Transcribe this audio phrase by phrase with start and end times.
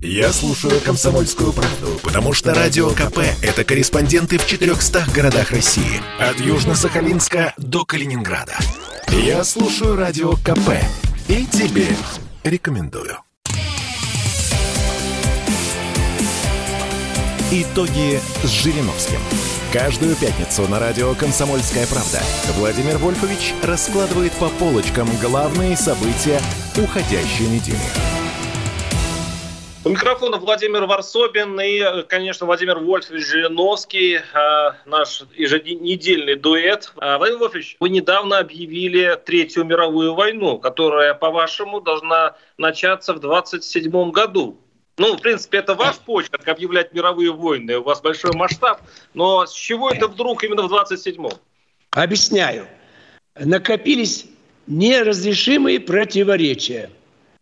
[0.00, 6.00] Я слушаю «Комсомольскую правду», потому что «Радио КП»— это корреспонденты в 400 городах России.
[6.20, 8.56] От Южно-Сахалинска до Калининграда.
[9.08, 10.70] Я слушаю «Радио КП»
[11.26, 11.88] и тебе
[12.44, 13.18] рекомендую.
[17.50, 19.18] Итоги с Жириновским.
[19.72, 22.22] Каждую пятницу на радио «Комсомольская правда»
[22.56, 26.40] Владимир Вольфович раскладывает по полочкам главные события
[26.76, 28.17] уходящей недели.
[29.88, 36.92] Микрофона Владимир Варсобин и, конечно, Владимир Вольфович Жириновский, э, наш еженедельный дуэт.
[37.00, 44.10] Э, Владимир Вольфович, вы недавно объявили Третью мировую войну, которая, по-вашему, должна начаться в 27
[44.10, 44.60] году.
[44.98, 48.82] Ну, в принципе, это ваш почерк объявлять мировые войны, у вас большой масштаб,
[49.14, 51.30] но с чего это вдруг именно в 27-м?
[51.92, 52.66] Объясняю.
[53.38, 54.26] Накопились
[54.66, 56.90] неразрешимые противоречия.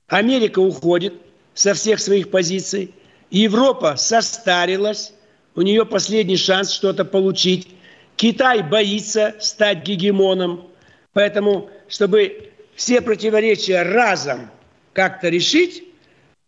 [0.06, 1.25] Америка уходит
[1.56, 2.95] со всех своих позиций,
[3.30, 5.15] Европа состарилась,
[5.56, 7.68] у нее последний шанс что-то получить.
[8.15, 10.68] Китай боится стать гегемоном,
[11.15, 14.51] поэтому, чтобы все противоречия разом
[14.93, 15.82] как-то решить,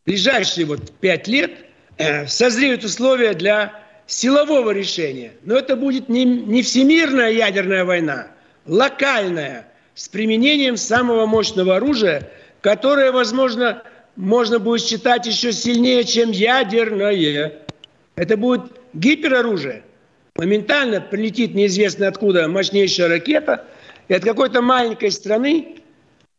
[0.05, 1.53] ближайшие вот пять лет
[1.97, 5.33] э, созреют условия для силового решения.
[5.43, 8.28] Но это будет не, не всемирная ядерная война,
[8.67, 13.83] локальная, с применением самого мощного оружия, которое, возможно,
[14.19, 17.52] можно будет считать еще сильнее, чем ядерное.
[18.16, 19.84] Это будет гипероружие.
[20.34, 23.64] Моментально прилетит неизвестно откуда мощнейшая ракета,
[24.08, 25.77] и от какой-то маленькой страны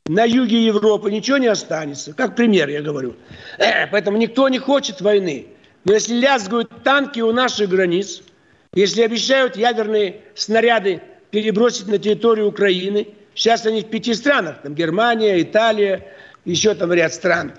[0.07, 2.13] на юге Европы ничего не останется.
[2.13, 3.15] Как пример, я говорю.
[3.57, 5.47] Э, поэтому никто не хочет войны.
[5.85, 8.23] Но если лязгают танки у наших границ,
[8.73, 15.41] если обещают ядерные снаряды перебросить на территорию Украины, сейчас они в пяти странах, там Германия,
[15.41, 16.05] Италия,
[16.45, 17.53] еще там ряд стран.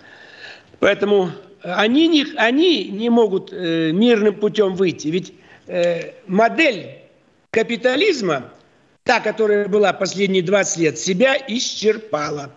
[0.79, 1.31] Поэтому
[1.63, 5.09] они не, они не могут э, мирным путем выйти.
[5.09, 5.35] Ведь
[5.67, 6.99] э, модель
[7.51, 8.51] капитализма
[9.05, 12.53] та, которая была последние 20 лет, себя исчерпала.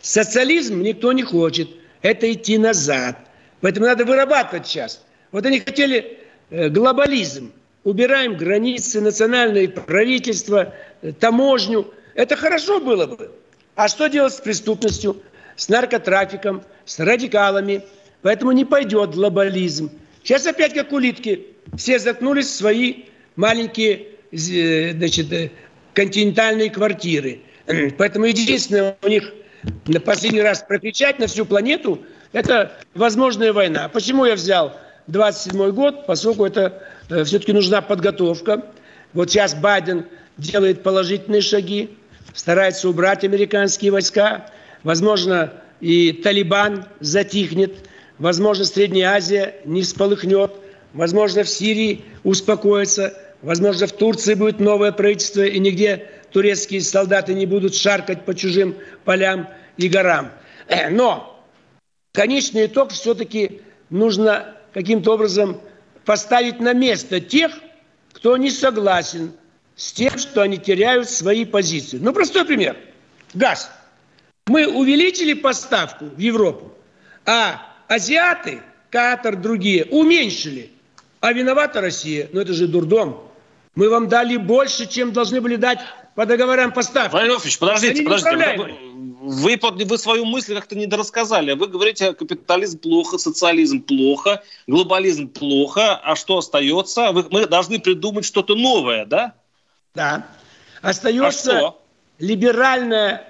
[0.00, 1.68] Социализм никто не хочет.
[2.02, 3.18] Это идти назад.
[3.60, 5.04] Поэтому надо вырабатывать сейчас.
[5.32, 6.18] Вот они хотели
[6.50, 7.52] э, глобализм.
[7.84, 11.92] Убираем границы, национальное правительство, э, таможню.
[12.14, 13.30] Это хорошо было бы.
[13.74, 15.22] А что делать с преступностью,
[15.60, 17.82] с наркотрафиком, с радикалами?
[18.22, 19.90] Поэтому не пойдет глобализм.
[20.22, 21.46] Сейчас опять как улитки.
[21.76, 23.04] Все заткнулись в свои
[23.36, 25.50] маленькие Э, значит, э,
[25.92, 27.40] континентальные квартиры.
[27.98, 29.32] Поэтому единственное у них
[29.86, 33.88] на последний раз прокричать на всю планету– это возможная война.
[33.88, 34.76] Почему я взял
[35.08, 36.06] 27 год?
[36.06, 38.66] Поскольку это э, все-таки нужна подготовка.
[39.14, 40.06] Вот сейчас Байден
[40.36, 41.90] делает положительные шаги,
[42.32, 44.46] старается убрать американские войска.
[44.82, 47.88] Возможно, и Талибан затихнет.
[48.18, 50.52] Возможно, Средняя Азия не всполыхнет.
[50.92, 53.14] Возможно, в Сирии успокоится.
[53.42, 58.76] Возможно, в Турции будет новое правительство, и нигде турецкие солдаты не будут шаркать по чужим
[59.04, 60.30] полям и горам.
[60.90, 61.44] Но
[62.12, 65.60] конечный итог все-таки нужно каким-то образом
[66.04, 67.52] поставить на место тех,
[68.12, 69.32] кто не согласен
[69.76, 71.98] с тем, что они теряют свои позиции.
[71.98, 72.76] Ну, простой пример.
[73.32, 73.70] Газ.
[74.50, 76.72] Мы увеличили поставку в Европу,
[77.24, 80.72] а азиаты, Катар, другие уменьшили.
[81.20, 82.28] А виновата Россия.
[82.32, 83.30] Ну, это же дурдом.
[83.76, 85.78] Мы вам дали больше, чем должны были дать
[86.16, 87.12] по договорам поставки.
[87.12, 88.74] Владимирович, подождите, подождите.
[89.20, 91.52] Вы, вы, вы свою мысль как-то не дорассказали.
[91.52, 97.12] Вы говорите, капитализм плохо, социализм плохо, глобализм плохо, а что остается?
[97.12, 99.34] Вы, мы должны придумать что-то новое, да?
[99.94, 100.26] Да.
[100.82, 101.74] Остается а
[102.18, 103.29] либеральная,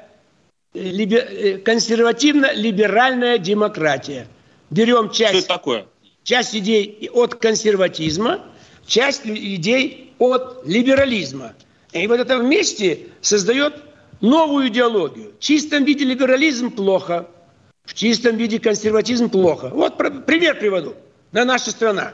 [0.75, 4.26] либер, э, консервативно-либеральная демократия.
[4.70, 5.86] Берем часть, что это такое?
[6.22, 8.44] часть идей от консерватизма,
[8.86, 11.54] часть идей от либерализма.
[11.92, 13.75] И вот это вместе создает
[14.20, 15.32] новую идеологию.
[15.38, 17.28] В чистом виде либерализм плохо,
[17.84, 19.70] в чистом виде консерватизм плохо.
[19.70, 20.94] Вот пример приводу.
[21.33, 22.12] На наша страна.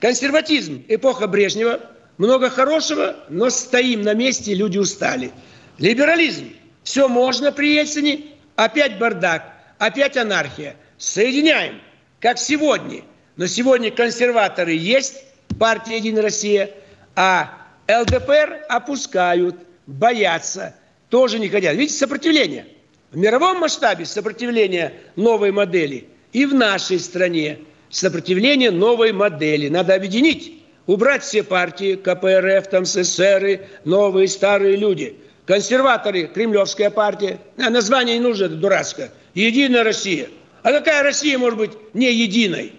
[0.00, 1.80] Консерватизм, эпоха Брежнева,
[2.18, 5.30] много хорошего, но стоим на месте, люди устали.
[5.78, 6.50] Либерализм,
[6.86, 8.20] все можно при Ельцине,
[8.54, 9.42] опять бардак,
[9.76, 10.76] опять анархия.
[10.98, 11.80] Соединяем,
[12.20, 13.02] как сегодня.
[13.34, 15.16] Но сегодня консерваторы есть,
[15.58, 16.70] партия «Единая Россия»,
[17.16, 17.50] а
[17.88, 19.56] ЛДПР опускают,
[19.88, 20.76] боятся,
[21.10, 21.74] тоже не хотят.
[21.74, 22.68] Видите, сопротивление.
[23.10, 26.06] В мировом масштабе сопротивление новой модели.
[26.32, 27.58] И в нашей стране
[27.90, 29.68] сопротивление новой модели.
[29.68, 35.16] Надо объединить, убрать все партии, КПРФ, там СССР, новые, старые люди.
[35.46, 37.38] Консерваторы, Кремлевская партия.
[37.58, 39.10] А название не нужно, это дурацкое.
[39.34, 40.28] Единая Россия.
[40.62, 42.72] А какая Россия может быть не единой?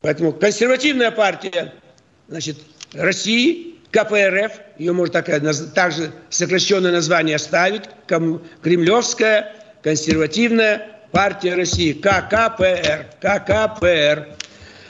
[0.00, 1.74] Поэтому консервативная партия
[2.28, 2.58] значит,
[2.92, 5.26] России, КПРФ, ее можно так,
[5.74, 14.28] также сокращенное название оставить, Кремлевская консервативная партия России, ККПР, ККПР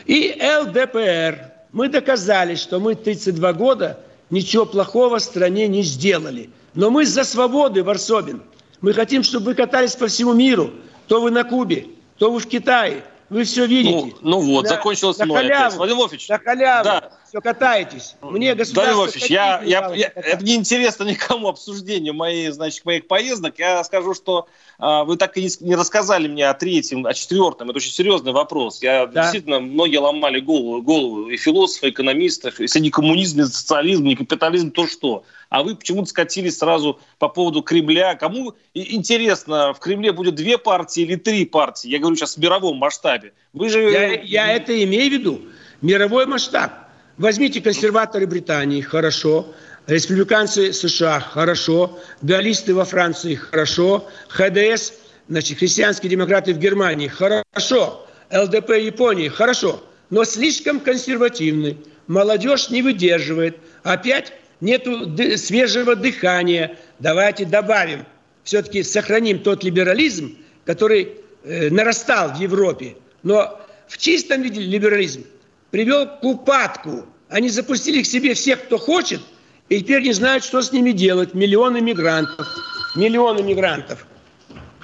[0.07, 1.51] и ЛДПР.
[1.73, 3.99] Мы доказали, что мы 32 года
[4.31, 6.51] ничего плохого стране не сделали.
[6.75, 8.43] Но мы за свободы, Варсобин.
[8.81, 10.71] Мы хотим, чтобы вы катались по всему миру.
[11.07, 11.87] То вы на Кубе,
[12.19, 13.05] то вы в Китае.
[13.29, 14.15] Вы все видите.
[14.21, 16.29] Ну, ну вот, на, закончилось на мой халяву, Владимир Вольфович.
[16.29, 16.85] На халяву.
[16.85, 17.11] Да.
[17.33, 18.17] Все катаетесь.
[18.21, 18.95] Мне государство...
[18.95, 23.59] Владимир Вольфович, я, я, я, это не интересно никому обсуждение моей, значит, моих поездок.
[23.59, 24.49] Я скажу, что
[24.79, 27.71] а, вы так и не, не рассказали мне о третьем, о четвертом.
[27.71, 28.83] Это очень серьезный вопрос.
[28.83, 29.23] Я да.
[29.23, 32.53] действительно, многие ломали голову, голову и философы, и экономисты.
[32.59, 35.25] Если не коммунизм, не социализм, не капитализм, то что?
[35.49, 38.15] а вы почему-то скатились сразу по поводу Кремля.
[38.15, 41.89] Кому интересно, в Кремле будет две партии или три партии?
[41.89, 43.35] Я говорю сейчас в мировом масштабе.
[43.53, 43.83] Вы же...
[43.83, 45.43] Я, я это имею в виду.
[45.83, 46.73] Мировой масштаб.
[47.19, 49.55] Возьмите консерваторы Британии, хорошо.
[49.87, 51.99] Республиканцы США, хорошо.
[52.23, 54.09] Галлисты во Франции, хорошо.
[54.29, 54.93] ХДС,
[55.29, 58.07] значит, христианские демократы в Германии, хорошо.
[58.33, 59.85] ЛДП Японии, хорошо.
[60.09, 61.77] Но слишком консервативны.
[62.07, 63.59] Молодежь не выдерживает.
[63.83, 66.79] Опять нету свежего дыхания.
[66.99, 68.07] Давайте добавим,
[68.45, 72.97] все-таки сохраним тот либерализм, который э, нарастал в Европе.
[73.23, 75.25] Но в чистом виде либерализм
[75.73, 77.07] привел к упадку.
[77.29, 79.21] Они запустили к себе всех, кто хочет,
[79.69, 81.35] и теперь не знают, что с ними делать.
[81.35, 82.47] Миллионы мигрантов.
[82.95, 84.07] Миллионы мигрантов.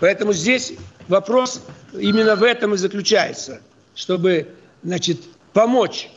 [0.01, 0.73] Поэтому здесь
[1.07, 1.63] вопрос
[1.93, 3.61] именно в этом и заключается,
[3.95, 4.49] чтобы
[4.83, 5.21] значит,
[5.53, 6.09] помочь,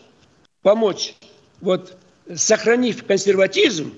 [0.61, 1.15] помочь
[1.59, 1.97] вот
[2.33, 3.93] сохранив консерватизм,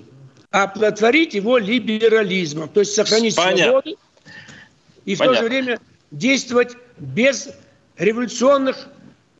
[0.50, 2.68] оплодотворить его либерализмом.
[2.68, 3.64] То есть сохранить Понятно.
[3.64, 3.98] свободу
[5.04, 5.36] и в Понятно.
[5.36, 5.80] то же время
[6.10, 7.50] действовать без
[7.96, 8.88] революционных,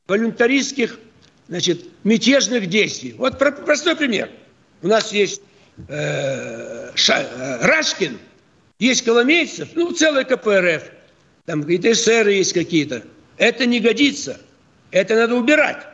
[0.06, 1.00] волюнтаристских,
[1.48, 3.14] значит, мятежных действий.
[3.16, 4.30] Вот простой пример.
[4.82, 5.42] У нас есть
[5.88, 8.18] э, Ша, э, Рашкин,
[8.78, 10.90] есть Коломейцев, ну, целый КПРФ,
[11.46, 13.02] там какие-то эсеры есть какие-то.
[13.36, 14.40] Это не годится.
[14.90, 15.86] Это надо убирать.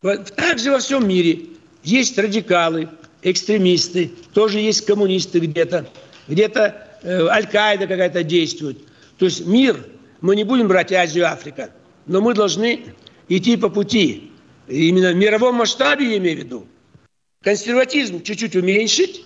[0.00, 1.40] Вот, так же во всем мире.
[1.82, 2.88] Есть радикалы,
[3.22, 5.88] экстремисты, тоже есть коммунисты где-то,
[6.28, 8.78] где-то э, Аль-Каида какая-то действует.
[9.18, 9.84] То есть мир,
[10.20, 11.70] мы не будем брать Азию, Африка,
[12.06, 12.84] но мы должны
[13.28, 14.31] идти по пути.
[14.68, 16.66] Именно в мировом масштабе, я имею в виду.
[17.42, 19.24] Консерватизм чуть-чуть уменьшить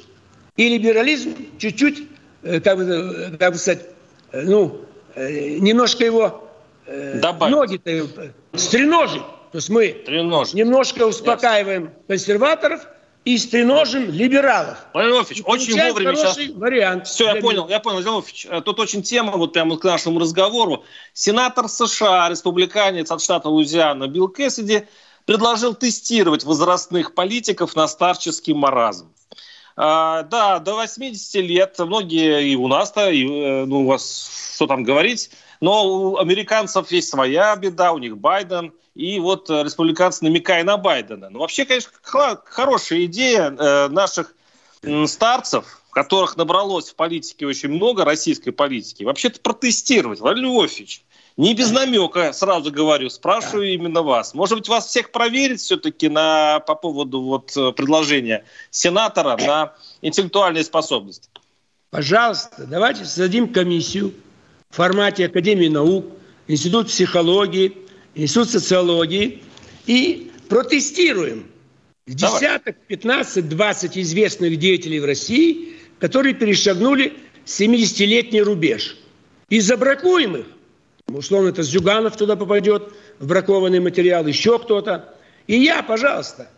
[0.56, 2.04] и либерализм чуть-чуть,
[2.42, 3.86] э, как, бы, э, как бы сказать,
[4.32, 4.80] э, ну,
[5.16, 6.48] немножко его
[6.86, 9.22] э, ноги-то стреножить.
[9.52, 10.52] То есть мы Тренож.
[10.52, 12.06] немножко успокаиваем yes.
[12.08, 12.86] консерваторов
[13.24, 14.78] и стреножим либералов.
[14.92, 16.38] Владимир Вольфович, очень вовремя сейчас...
[16.54, 17.06] вариант.
[17.06, 18.24] Все, я понял, я понял, Владимир.
[18.58, 20.84] Э, тут очень тема, вот прямо к нашему разговору.
[21.12, 24.86] Сенатор США, республиканец от штата Луизиана Билл Кэссиди
[25.26, 29.12] предложил тестировать возрастных политиков на старческий маразм.
[29.76, 34.66] А, да, до 80 лет многие и у нас-то, и, э, ну, у вас что
[34.66, 35.30] там говорить,
[35.60, 40.78] но у американцев есть своя беда, у них Байден– и вот э, республиканцы намекая на
[40.78, 41.28] Байдена.
[41.28, 44.34] Ну, вообще, конечно, хорошая идея э, наших
[45.06, 50.20] старцев, которых набралось в политике очень много, российской политики, вообще-то протестировать.
[50.20, 51.02] Владимир Львович,
[51.36, 54.34] не без намека, сразу говорю, спрашиваю именно вас.
[54.34, 60.64] Может быть, вас всех проверить все-таки на, по поводу вот, э, предложения сенатора на интеллектуальные
[60.64, 61.28] способности?
[61.90, 64.14] Пожалуйста, давайте создадим комиссию
[64.70, 66.06] в формате Академии наук,
[66.48, 67.76] Институт психологии,
[68.14, 69.42] Институт социологии
[69.86, 71.50] и протестируем
[72.06, 77.14] десяток, 15, 20 известных деятелей в России, которые перешагнули
[77.44, 78.96] 70-летний рубеж.
[79.48, 80.46] И забракуем их.
[81.12, 85.14] Условно, это Зюганов туда попадет, в бракованный материал, еще кто-то.
[85.46, 86.50] И я, пожалуйста,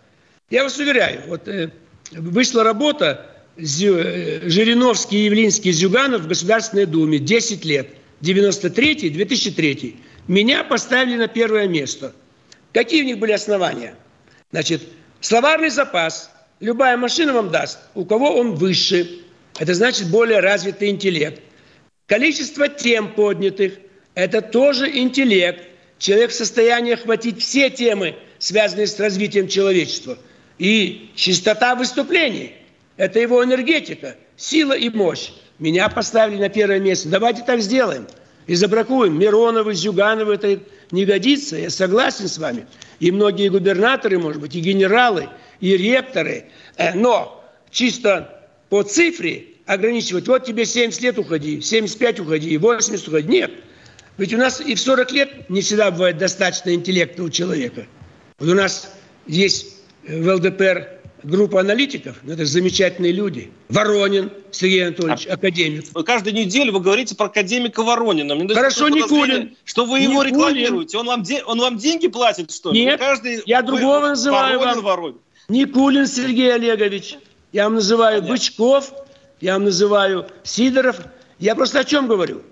[0.49, 1.71] я вас уверяю, вот э,
[2.13, 7.89] вышла работа Зю, э, Жириновский, Явлинский, Зюганов в Государственной Думе 10 лет,
[8.23, 9.97] 93-2003.
[10.29, 12.15] Меня поставили на первое место.
[12.73, 13.95] Какие у них были основания?
[14.51, 14.83] Значит,
[15.21, 16.31] словарный запас.
[16.61, 17.79] Любая машина вам даст.
[17.95, 19.21] У кого он выше.
[19.59, 21.43] Это значит более развитый интеллект.
[22.07, 23.75] Количество тем поднятых.
[24.19, 25.63] Это тоже интеллект.
[26.01, 30.19] Человек в состоянии охватить все темы, связанные с развитием человечества.
[30.59, 32.53] И чистота выступлений.
[32.97, 35.31] Это его энергетика, сила и мощь.
[35.61, 37.09] Меня поставили на первое место.
[37.09, 38.09] Давайте так сделаем
[38.49, 39.17] и забракуем.
[39.17, 40.59] Мироновы, Зюгановы, это
[40.91, 42.67] не годится, я согласен с вами.
[42.99, 45.29] И многие губернаторы, может быть, и генералы,
[45.61, 46.47] и ректоры.
[46.77, 53.29] Э, но чисто по цифре ограничивать, вот тебе 70 лет уходи, 75 уходи, 80 уходи.
[53.29, 53.53] Нет.
[54.19, 57.87] Ведь у нас и в 40 лет не всегда бывает достаточно интеллекта у человека.
[58.39, 58.93] Вот у нас
[59.27, 63.51] есть в ЛДПР группа аналитиков, ну, это замечательные люди.
[63.69, 65.85] Воронин Сергей Анатольевич, а, академик.
[66.05, 68.35] Каждую неделю вы говорите про академика Воронина.
[68.35, 69.57] Мне Хорошо, Никулин.
[69.65, 70.35] Что вы его Никулин.
[70.35, 70.99] рекламируете.
[70.99, 71.43] Он вам, де...
[71.45, 72.85] он вам деньги платит, что ли?
[72.85, 73.43] Нет, Каждый...
[73.47, 74.09] я другого вы...
[74.11, 74.85] называю Воронин, вам.
[74.85, 75.19] Воронин.
[75.49, 77.19] Никулин Сергей Олегович.
[77.53, 78.35] Я вам называю Понятно.
[78.35, 78.93] Бычков,
[79.41, 81.01] я вам называю Сидоров.
[81.39, 82.43] Я просто о чем говорю?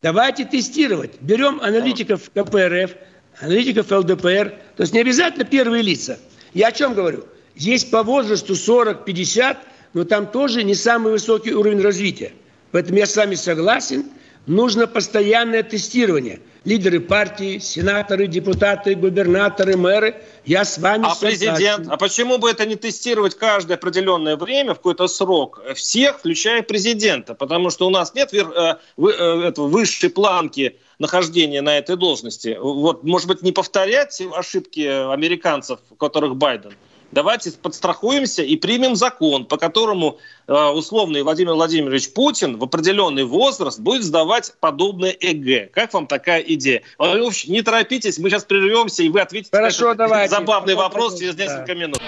[0.00, 1.20] Давайте тестировать.
[1.20, 2.92] Берем аналитиков КПРФ,
[3.40, 4.54] аналитиков ЛДПР.
[4.76, 6.20] То есть не обязательно первые лица.
[6.54, 7.26] Я о чем говорю?
[7.56, 9.56] Есть по возрасту 40-50,
[9.94, 12.32] но там тоже не самый высокий уровень развития.
[12.70, 14.04] Поэтому я с вами согласен,
[14.46, 16.38] нужно постоянное тестирование.
[16.68, 20.20] Лидеры партии, сенаторы, депутаты, губернаторы, мэры.
[20.44, 21.38] Я с вами а согласен.
[21.38, 21.88] президент?
[21.88, 27.34] А почему бы это не тестировать каждое определенное время, в какой-то срок, всех, включая президента?
[27.34, 29.02] Потому что у нас нет э, э,
[29.48, 32.58] этого высшей планки нахождения на этой должности.
[32.60, 36.74] Вот, может быть, не повторять ошибки американцев, которых Байден–
[37.12, 43.78] давайте подстрахуемся и примем закон, по которому э, условный Владимир Владимирович Путин в определенный возраст
[43.78, 45.70] будет сдавать подобное ЭГ.
[45.72, 46.82] Как вам такая идея?
[46.98, 51.36] Вообще, не торопитесь, мы сейчас прервемся, и вы ответите Хорошо, на этот забавный вопрос через
[51.36, 51.74] несколько да.
[51.74, 52.02] минут.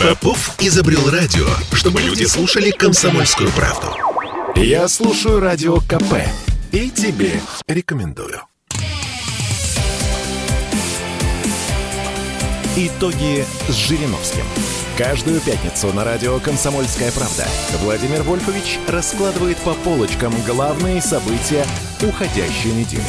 [0.00, 3.88] Попов изобрел радио, чтобы люди слушали комсомольскую правду.
[4.54, 6.22] Я слушаю радио КП
[6.72, 8.42] и тебе рекомендую.
[12.80, 14.44] Итоги с Жириновским.
[14.96, 17.44] Каждую пятницу на радио «Комсомольская правда»
[17.82, 21.64] Владимир Вольфович раскладывает по полочкам главные события
[22.00, 23.02] уходящей недели.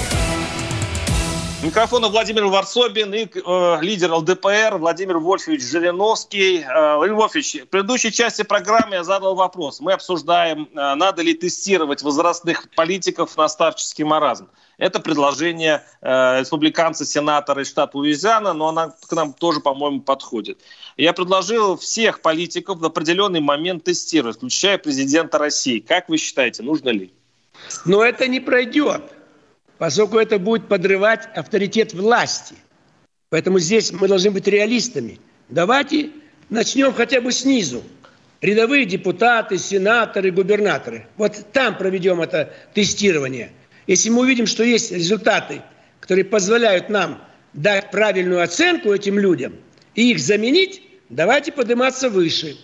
[1.62, 6.62] Микрофона Владимир Варсобин и э, лидер ЛДПР Владимир Вольфович Жириновский.
[6.62, 9.82] Э, Владимир Вольфович, в предыдущей части программы я задал вопрос.
[9.82, 14.48] Мы обсуждаем, э, надо ли тестировать возрастных политиков на старческий маразм.
[14.80, 20.62] Это предложение э, республиканца, сенатора из штата Луизиана, но она к нам тоже, по-моему, подходит.
[20.96, 25.80] Я предложил всех политиков в определенный момент тестировать, включая президента России.
[25.80, 27.12] Как вы считаете, нужно ли?
[27.84, 29.02] Но это не пройдет,
[29.78, 32.56] поскольку это будет подрывать авторитет власти.
[33.30, 35.20] Поэтому здесь мы должны быть реалистами.
[35.50, 36.12] Давайте
[36.50, 37.84] начнем хотя бы снизу.
[38.40, 41.08] Рядовые депутаты, сенаторы, губернаторы.
[41.18, 43.52] Вот там проведем это тестирование–
[43.90, 45.64] если мы увидим, что есть результаты,
[46.00, 49.56] которые позволяют нам дать правильную оценку этим людям
[49.96, 52.56] и их заменить, давайте подниматься выше.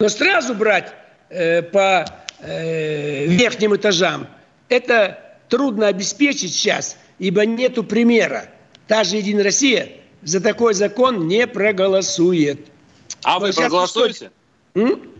[0.00, 0.92] Но сразу брать
[1.28, 2.04] э, по
[2.40, 4.26] э, верхним этажам,
[4.68, 8.46] это трудно обеспечить сейчас, ибо нету примера.
[8.88, 9.88] Та же «Единая Россия»
[10.22, 12.66] за такой закон не проголосует.
[13.22, 14.32] А Но вы проголосуете?
[14.74, 15.12] М?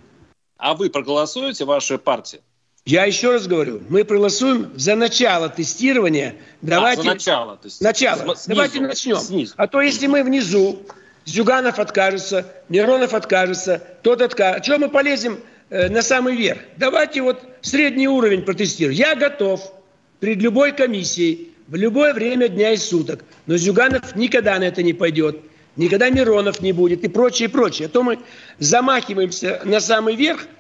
[0.57, 2.41] А вы проголосуете, ваша партия?
[2.87, 6.37] Я еще раз говорю, мы проголосуем за начало тестирования.
[6.63, 7.01] Давайте...
[7.01, 7.57] А, за начало.
[7.57, 8.37] То есть начало.
[8.37, 9.17] Снизу, Давайте начнем.
[9.17, 9.55] Снизу.
[9.57, 10.79] А то если мы внизу,
[11.25, 14.65] Зюганов откажется, Миронов откажется, тот откажется.
[14.65, 16.61] Чего мы полезем э, на самый верх?
[16.77, 18.97] Давайте вот средний уровень протестируем.
[18.97, 19.61] Я готов
[20.21, 23.25] перед любой комиссией в любое время дня и суток.
[23.47, 25.41] Но Зюганов никогда на это не пойдет.
[25.75, 27.87] Никогда Миронов не будет и прочее, и прочее.
[27.87, 28.21] А то мы
[28.61, 30.47] замахиваемся на самый верх–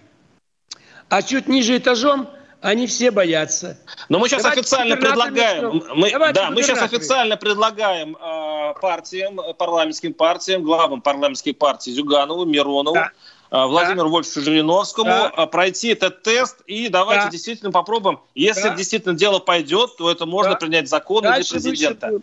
[1.09, 2.29] а чуть ниже этажом
[2.61, 3.79] они все боятся.
[4.09, 10.15] Но мы сейчас Давайте официально предлагаем, мы, да, мы сейчас официально предлагаем э, партиям, парламентским
[10.15, 13.11] партиям, главам парламентской партии Зюганову, Миронову, да.
[13.51, 14.13] э, Владимиру да.
[14.13, 15.47] Вольфовичу Жириновскому да.
[15.47, 17.31] пройти этот тест и давайте да.
[17.31, 18.21] действительно попробуем.
[18.35, 18.75] Если да.
[18.75, 20.59] действительно дело пойдет, то это можно да.
[20.59, 22.21] принять закон для президента.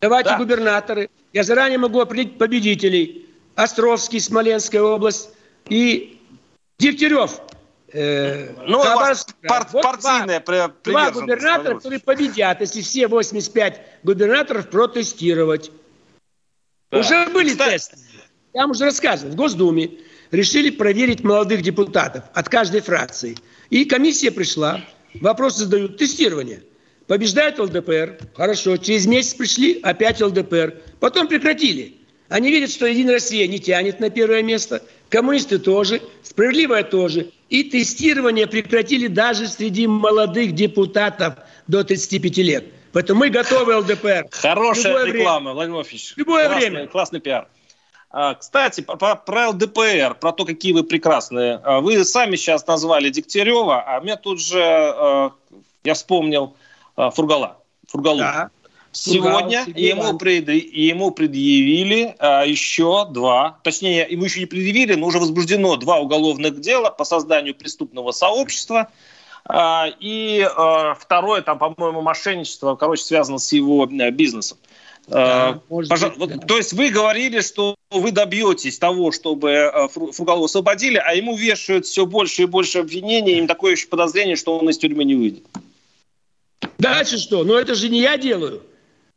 [0.00, 0.38] Давайте да.
[0.38, 1.08] губернаторы.
[1.32, 3.26] Я заранее могу определить победителей.
[3.54, 5.30] Островский, Смоленская область
[5.68, 6.20] и
[6.78, 7.40] Дегтярев–
[7.92, 14.68] Э, ну, Хабаровск, пар, вот партийная два, два губернатора, которые победят, если все 85 губернаторов
[14.68, 15.70] протестировать.
[16.90, 16.98] Да.
[16.98, 17.70] Уже были Кстати...
[17.72, 17.96] тесты.
[18.52, 19.32] Я вам уже рассказывал.
[19.32, 19.90] В Госдуме
[20.30, 23.36] решили проверить молодых депутатов от каждой фракции.
[23.70, 24.82] И комиссия пришла,
[25.20, 26.62] вопросы задают, тестирование.
[27.06, 30.74] Побеждает ЛДПР, хорошо, через месяц пришли, опять ЛДПР.
[31.00, 31.97] Потом прекратили.
[32.28, 37.30] Они видят, что Единая Россия не тянет на первое место, коммунисты тоже, справедливая тоже.
[37.48, 41.34] И тестирование прекратили даже среди молодых депутатов
[41.66, 42.64] до 35 лет.
[42.92, 44.26] Поэтому мы готовы ЛДПР.
[44.30, 45.54] Хорошая реклама, время.
[45.54, 46.12] Владимир Владимирович.
[46.16, 46.86] Любое классный, время.
[46.88, 47.48] Классный пиар.
[48.10, 51.60] А, кстати, про, про ЛДПР, про то, какие вы прекрасные.
[51.62, 55.32] А, вы сами сейчас назвали Дегтярева, а мне тут же, а,
[55.84, 56.54] я вспомнил,
[56.96, 57.58] Фургала.
[57.88, 58.18] Фургалу.
[58.18, 58.50] Да.
[58.98, 65.18] Сегодня ему, пред, ему предъявили а, еще два, точнее, ему еще не предъявили, но уже
[65.18, 68.88] возбуждено два уголовных дела по созданию преступного сообщества.
[69.44, 74.58] А, и а, второе, там, по-моему, мошенничество, короче, связано с его э, бизнесом.
[75.06, 76.46] Да, Пожалуйста, быть, да.
[76.46, 81.86] То есть вы говорили, что вы добьетесь того, чтобы э, Фургалова освободили, а ему вешают
[81.86, 85.44] все больше и больше обвинений, им такое еще подозрение, что он из тюрьмы не выйдет.
[86.78, 87.44] Дальше что?
[87.44, 88.62] Ну это же не я делаю.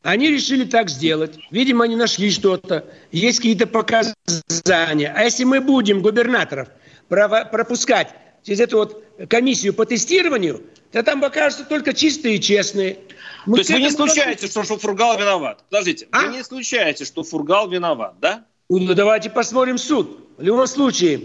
[0.03, 1.37] Они решили так сделать.
[1.51, 2.85] Видимо, они нашли что-то.
[3.11, 5.13] Есть какие-то показания.
[5.15, 6.69] А если мы будем губернаторов
[7.07, 8.09] пропускать
[8.43, 12.97] через эту вот комиссию по тестированию, то там покажутся только чистые и честные.
[13.45, 15.63] Мы То есть вы не исключаете, что, что Фургал виноват?
[15.69, 16.21] Подождите, а?
[16.21, 18.45] вы не исключаете, что Фургал виноват, да?
[18.69, 20.29] Ну, давайте посмотрим суд.
[20.37, 21.21] В любом случае,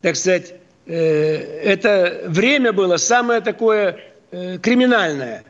[0.00, 0.54] так сказать,
[0.86, 3.98] э, это время было самое такое
[4.30, 5.44] э, криминальное.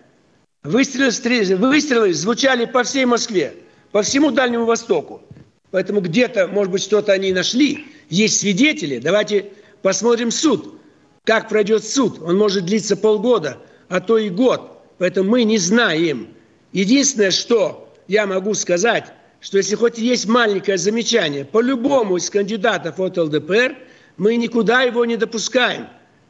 [0.67, 3.55] Выстрелы, выстрелы звучали по всей Москве,
[3.93, 5.23] по всему Дальнему Востоку.
[5.71, 7.87] Поэтому где-то, может быть, что-то они нашли.
[8.09, 8.99] Есть свидетели.
[8.99, 10.81] Давайте посмотрим суд.
[11.25, 12.21] Как пройдет суд?
[12.21, 13.59] Он может длиться полгода,
[13.89, 14.83] а то и год.
[14.99, 16.29] Поэтому мы не знаем.
[16.73, 22.99] Единственное, что я могу сказать, что если хоть есть маленькое замечание по любому из кандидатов
[22.99, 23.77] от ЛДПР,
[24.17, 25.87] мы никуда его не допускаем.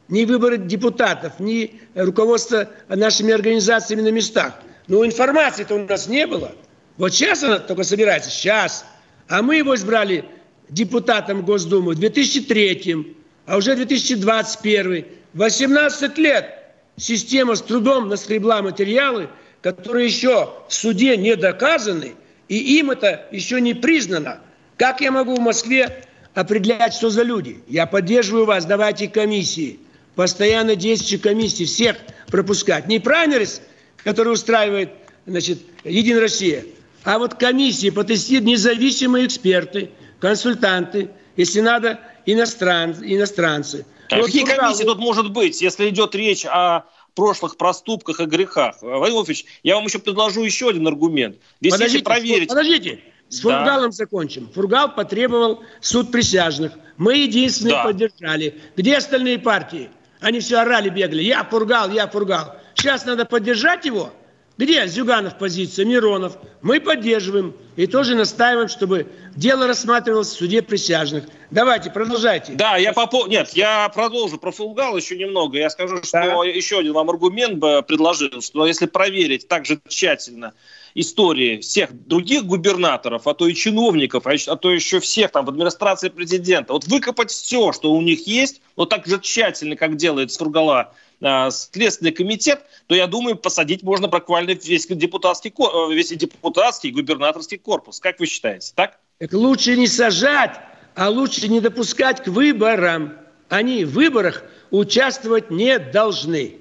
[0.09, 4.53] Ни выборы депутатов, ни руководство нашими организациями на местах.
[4.87, 6.53] Но информации-то у нас не было.
[6.97, 8.85] Вот сейчас она только собирается, сейчас.
[9.27, 10.25] А мы его избрали
[10.69, 13.15] депутатом Госдумы в 2003
[13.47, 16.53] а уже 2021 18 лет
[16.97, 19.29] система с трудом наскребла материалы,
[19.61, 22.15] которые еще в суде не доказаны,
[22.49, 24.41] и им это еще не признано.
[24.75, 27.63] Как я могу в Москве определять, что за люди?
[27.67, 29.79] Я поддерживаю вас, давайте комиссии,
[30.17, 31.95] постоянно действующие комиссии, всех
[32.27, 32.87] пропускать.
[32.87, 33.61] Не праймерис,
[34.03, 34.89] который устраивает
[35.27, 36.65] значит, Единая Россия,
[37.03, 43.85] а вот комиссии по тестированию, независимые эксперты, консультанты, если надо, иностран, иностранцы.
[44.09, 48.77] А вот какие комиссии тут может быть, если идет речь о прошлых проступках и грехах?
[48.81, 51.37] Владимир Владимирович, я вам еще предложу еще один аргумент.
[51.61, 52.49] Здесь подождите, проверить...
[52.49, 53.59] Подождите, с да.
[53.59, 54.49] Фургалом закончим.
[54.55, 56.71] Фургал потребовал суд присяжных.
[56.97, 57.83] Мы единственные да.
[57.83, 58.55] поддержали.
[58.75, 59.91] Где остальные партии?
[60.19, 61.23] Они все орали, бегали.
[61.23, 62.55] Я Фургал, я Фургал.
[62.75, 64.11] Сейчас надо поддержать его–
[64.57, 66.37] где Зюганов позиция, Миронов?
[66.63, 71.25] Мы поддерживаем и тоже настаиваем, чтобы дело рассматривалось в суде присяжных.
[71.51, 72.53] Давайте, продолжайте.
[72.53, 75.59] Да, я по Нет, я продолжу про Фулгал еще немного.
[75.59, 76.43] Я скажу, что да.
[76.45, 80.53] еще один вам аргумент бы предложил, что если проверить так же тщательно
[80.99, 85.49] истории всех других губернаторов, а то и чиновников, а, а то еще всех там в
[85.49, 90.31] администрации президента, вот выкопать все, что у них есть, вот так же тщательно, как делает
[90.31, 96.91] Сургала Э, Следственный комитет, то, я думаю, посадить можно буквально весь депутатский, э, весь депутатский
[96.91, 97.99] губернаторский корпус.
[97.99, 98.99] Как вы считаете, так?
[99.19, 100.59] Это лучше не сажать,
[100.95, 103.17] а лучше не допускать к выборам.
[103.49, 106.59] Они в выборах участвовать не должны.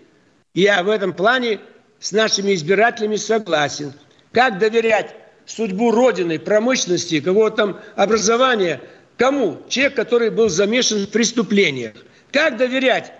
[0.55, 1.61] Я в этом плане
[2.01, 3.92] с нашими избирателями согласен.
[4.32, 5.14] Как доверять
[5.46, 8.80] судьбу Родины, промышленности, какого-то там образования
[9.16, 9.62] кому?
[9.68, 11.94] Человек, который был замешан в преступлениях.
[12.32, 13.12] Как доверять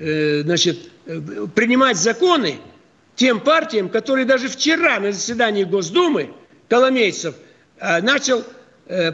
[0.00, 1.20] Э, значит, э,
[1.54, 2.58] принимать законы
[3.16, 6.30] тем партиям, которые даже вчера на заседании Госдумы
[6.68, 7.34] Коломейцев
[7.78, 8.42] э, начал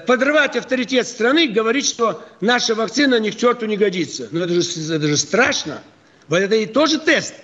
[0.07, 4.27] подрывать авторитет страны, говорить, что наша вакцина ни к черту не годится.
[4.31, 5.83] Но это же, это же страшно.
[6.29, 7.35] Вот это и тоже тест.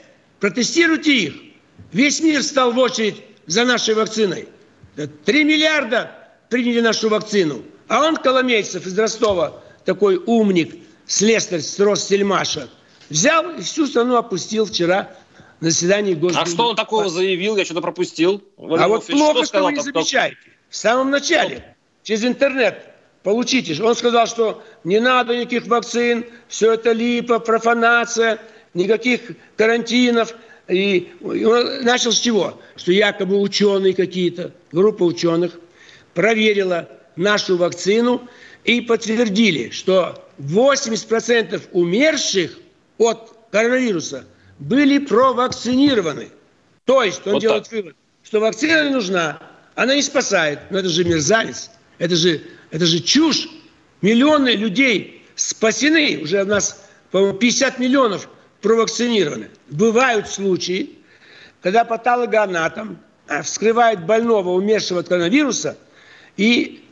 [0.41, 1.35] Протестируйте их.
[1.93, 4.49] Весь мир стал в очередь за нашей вакциной.
[5.25, 6.11] Три миллиарда
[6.49, 7.63] приняли нашу вакцину.
[7.89, 10.77] А он, Коломейцев из Ростова, такой умник,
[11.07, 12.69] слесарь с Ростельмаша–
[13.13, 15.11] Взял и всю страну опустил вчера
[15.61, 16.45] на заседании Госдумы.
[16.45, 17.59] А что он такого заявил?
[17.59, 18.43] Я что-то пропустил.
[18.57, 20.39] Владимир а вот плохо, что, что вы не замечаете.
[20.71, 22.87] В самом начале, через интернет,
[23.23, 23.81] получите.
[23.83, 28.41] Он сказал, что не надо никаких вакцин, все это липа, профанация,
[28.73, 29.21] никаких
[29.59, 30.35] карантинов.
[30.73, 32.61] И он начал с чего?
[32.77, 35.59] Что якобы ученые какие-то, группа ученых,
[36.15, 38.27] проверила нашу вакцину
[38.65, 42.59] и подтвердили, что 80% умерших
[42.99, 44.25] от коронавируса
[44.59, 46.31] были провакцинированы.
[46.85, 47.73] То есть он вот делает так.
[47.73, 49.41] вывод, что вакцина не нужна,
[49.75, 50.61] она не спасает.
[50.71, 53.49] Но это же мерзавец, это же, это же чушь.
[54.01, 58.29] Миллионы людей спасены, уже у нас, по-моему, 50 миллионов
[58.63, 59.51] провакцинированы.
[59.69, 60.99] Бывают случаи,
[61.61, 62.99] когда патологоанатом
[63.29, 65.77] а, вскрывает больного, умершего от коронавируса,
[66.37, 66.85] и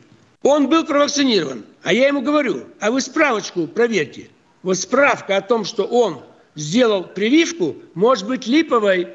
[0.43, 1.65] он был провакцинирован.
[1.83, 4.29] А я ему говорю, а вы справочку проверьте–
[4.63, 6.21] вот справка о том, что он
[6.55, 9.09] сделал прививку, может быть липовой.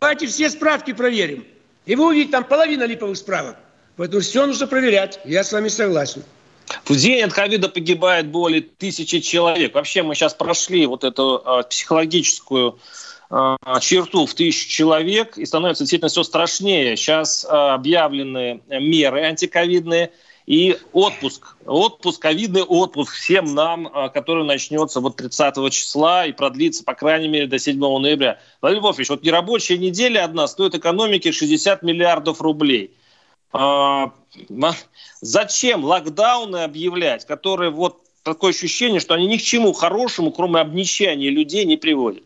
[0.00, 1.46] Давайте все справки проверим.
[1.84, 3.56] И вы увидите, там половина липовых справок.
[3.96, 5.20] Поэтому все нужно проверять.
[5.24, 6.22] Я с вами согласен.
[6.84, 9.74] В день от ковида погибает более тысячи человек.
[9.74, 12.78] Вообще мы сейчас прошли вот эту э, психологическую
[13.30, 16.96] э, черту в тысячу человек, и становится действительно все страшнее.
[16.96, 20.12] Сейчас э, объявлены меры антиковидные
[20.46, 21.56] и отпуск.
[21.66, 27.48] Отпуск, ковидный отпуск всем нам, который начнется вот 30 числа и продлится, по крайней мере,
[27.48, 28.38] до 7 ноября.
[28.60, 32.92] Владимир Львович, вот нерабочая неделя одна стоит экономике 60 миллиардов рублей–
[33.58, 34.12] а,
[35.20, 41.30] зачем локдауны объявлять, которые вот такое ощущение, что они ни к чему хорошему, кроме обнищания
[41.30, 42.24] людей, не приводят?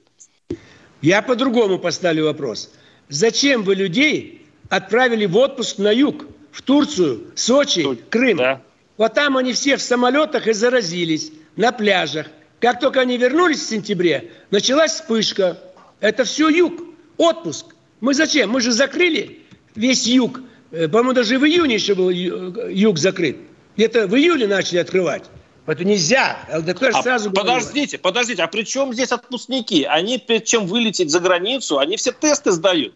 [1.02, 2.70] Я по-другому поставлю вопрос.
[3.08, 8.38] Зачем вы людей отправили в отпуск на юг, в Турцию, Сочи, Крым?
[8.38, 8.62] Да.
[8.96, 12.26] Вот там они все в самолетах и заразились, на пляжах.
[12.60, 15.58] Как только они вернулись в сентябре, началась вспышка.
[16.00, 16.82] Это все юг,
[17.16, 17.74] отпуск.
[18.00, 18.50] Мы зачем?
[18.50, 19.40] Мы же закрыли
[19.74, 23.36] весь юг по-моему, даже в июне еще был юг закрыт.
[23.76, 25.24] Где-то в июле начали открывать.
[25.66, 26.36] Это нельзя.
[26.52, 28.00] ЛДПР а сразу Подождите, говорил.
[28.02, 28.42] подождите.
[28.42, 29.84] А при чем здесь отпускники?
[29.84, 32.94] Они перед чем вылететь за границу, они все тесты сдают.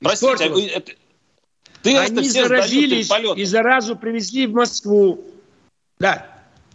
[0.00, 0.92] Простите, а это,
[1.82, 5.24] тесты они все заразились и заразу привезли в Москву.
[5.98, 6.26] Да.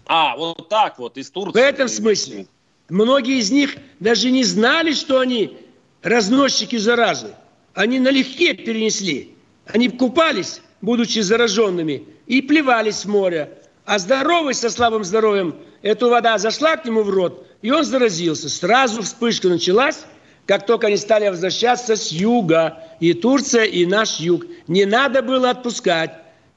[0.05, 1.57] А, вот так вот, из Турции.
[1.57, 2.47] В этом смысле.
[2.89, 5.57] Многие из них даже не знали, что они
[6.01, 7.33] разносчики заразы.
[7.73, 9.33] Они налегке перенесли.
[9.65, 13.57] Они купались, будучи зараженными, и плевались в море.
[13.85, 18.49] А здоровый со слабым здоровьем, эта вода зашла к нему в рот, и он заразился.
[18.49, 20.05] Сразу вспышка началась,
[20.45, 22.79] как только они стали возвращаться с юга.
[22.99, 24.45] И Турция, и наш юг.
[24.67, 26.11] Не надо было отпускать.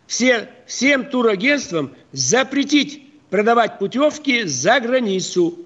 [0.06, 5.58] Все, всем турагентствам запретить продавать путевки за границу,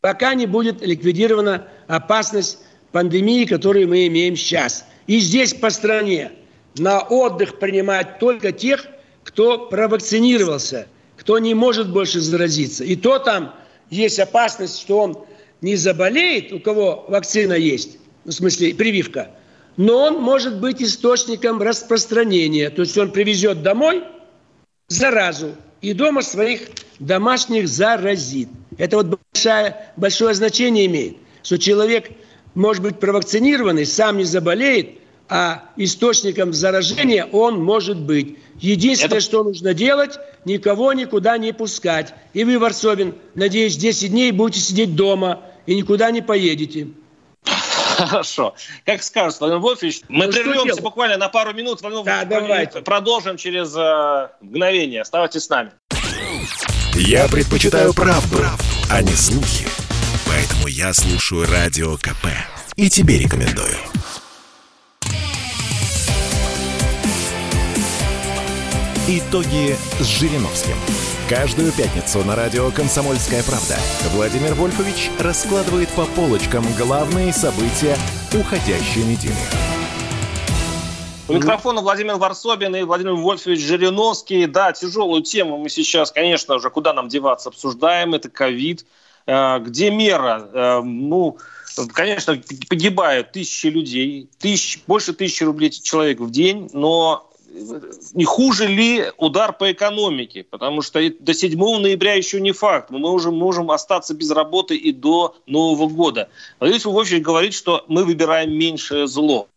[0.00, 2.58] пока не будет ликвидирована опасность
[2.92, 4.84] пандемии, которую мы имеем сейчас.
[5.06, 6.30] И здесь по стране
[6.78, 8.86] на отдых принимать только тех,
[9.24, 12.84] кто провакцинировался, кто не может больше заразиться.
[12.84, 13.54] И то там
[13.90, 15.18] есть опасность, что он
[15.60, 19.30] не заболеет, у кого вакцина есть, в смысле прививка,
[19.76, 22.70] но он может быть источником распространения.
[22.70, 24.04] То есть он привезет домой
[24.88, 26.62] заразу и дома своих
[26.98, 28.48] домашних заразит.
[28.78, 32.10] Это вот большое, большое значение имеет, что человек
[32.54, 34.99] может быть провакцинированный, сам не заболеет,
[35.30, 38.36] а источником заражения он может быть.
[38.58, 39.24] Единственное, Это...
[39.24, 42.12] что нужно делать, никого никуда не пускать.
[42.34, 46.88] И вы, Варсобин, надеюсь, 10 дней будете сидеть дома и никуда не поедете.
[47.44, 48.54] Хорошо.
[48.84, 51.80] Как скажешь, Владимир Вольфович, мы ну, прервемся буквально на пару минут.
[51.80, 52.80] Владимир да, давайте.
[52.80, 55.02] Продолжим через э, мгновение.
[55.02, 55.70] Оставайтесь с нами.
[56.94, 59.66] Я предпочитаю правду, правду, а не слухи.
[60.26, 62.26] Поэтому я слушаю Радио КП.
[62.76, 63.76] И тебе рекомендую.
[69.08, 70.74] Итоги с Жириновским.
[71.26, 73.78] Каждую пятницу на радио «Комсомольская правда»
[74.12, 77.96] Владимир Вольфович раскладывает по полочкам главные события
[78.38, 79.32] уходящей недели.
[81.28, 84.44] У микрофона Владимир Варсобин и Владимир Вольфович Жириновский.
[84.46, 88.14] Да, тяжелую тему мы сейчас, конечно же, куда нам деваться, обсуждаем.
[88.14, 88.84] Это ковид.
[89.26, 90.50] Э, где мера?
[90.52, 91.38] Э, ну,
[91.94, 97.29] конечно, погибают тысячи людей, тысяч, больше тысячи рублей человек в день, но
[98.14, 100.44] не хуже ли удар по экономике?
[100.44, 102.90] Потому что до 7 ноября еще не факт.
[102.90, 106.28] Мы уже можем остаться без работы и до Нового года.
[106.58, 109.48] Владимир Львович говорит, что мы выбираем меньшее зло.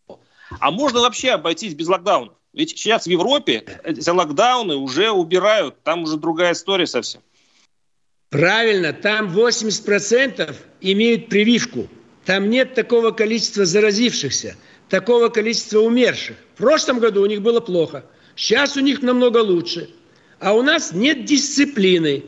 [0.59, 2.33] А можно вообще обойтись без локдаунов?
[2.53, 5.81] Ведь сейчас в Европе эти локдауны уже убирают.
[5.83, 7.21] Там уже другая история совсем.
[8.29, 11.87] Правильно, там 80% имеют прививку.
[12.25, 14.55] Там нет такого количества заразившихся
[14.93, 16.35] такого количества умерших.
[16.53, 18.05] В прошлом году у них было плохо.
[18.35, 19.89] Сейчас у них намного лучше.
[20.39, 22.25] А у нас нет дисциплины.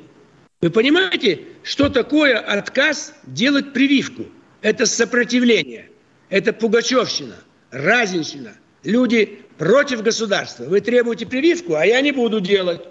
[0.62, 4.25] Вы понимаете, что такое отказ делать прививку?
[4.63, 5.91] Это сопротивление.
[6.30, 7.36] Это пугачевщина,
[7.69, 8.54] разинщина.
[8.84, 10.63] Люди против государства.
[10.63, 12.82] Вы требуете прививку, а я не буду делать.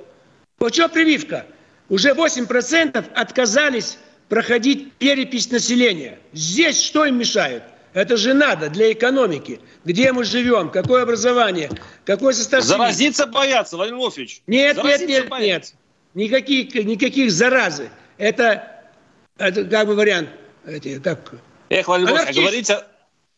[0.61, 1.47] Вот что прививка?
[1.89, 6.21] Уже 8% отказались проходить перепись населения.
[6.33, 7.65] Здесь что им мешает?
[7.95, 9.61] Это же надо для экономики.
[9.85, 11.71] Где мы живем, какое образование,
[12.05, 12.65] какой состав...
[12.65, 14.43] Заразиться боятся, Владимир Вольфович.
[14.49, 15.75] Нет, нет, нет, боятся.
[16.15, 16.31] нет.
[16.31, 17.91] Никаких, никаких заразы.
[18.19, 18.83] Это,
[19.39, 20.29] это как бы вариант.
[20.67, 21.35] Эти, как...
[21.69, 22.85] Эх, Владимир Вольфович, а говорите,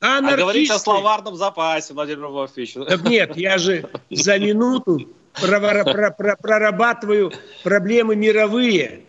[0.00, 2.74] а говорите о словарном запасе, Владимир Вольфович.
[2.88, 7.30] Так нет, я же за минуту прорабатываю
[7.62, 9.02] проблемы мировые,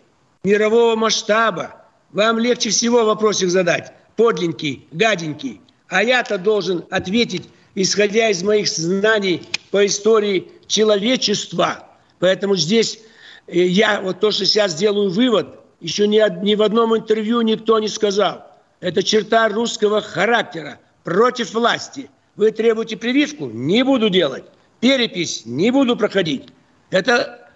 [0.44, 1.86] мирового масштаба.
[2.12, 5.60] Вам легче всего вопросик задать подленький, гаденький.
[5.88, 11.88] А я-то должен ответить, исходя из моих знаний по истории человечества.
[12.18, 12.98] Поэтому здесь
[13.46, 17.86] я вот то, что сейчас делаю вывод, еще ни, ни в одном интервью никто не
[17.86, 18.44] сказал.
[18.80, 22.10] Это черта русского характера против власти.
[22.34, 23.46] Вы требуете прививку?
[23.46, 24.44] Не буду делать.
[24.80, 25.42] Перепись?
[25.46, 26.48] Не буду проходить.
[26.90, 27.48] Это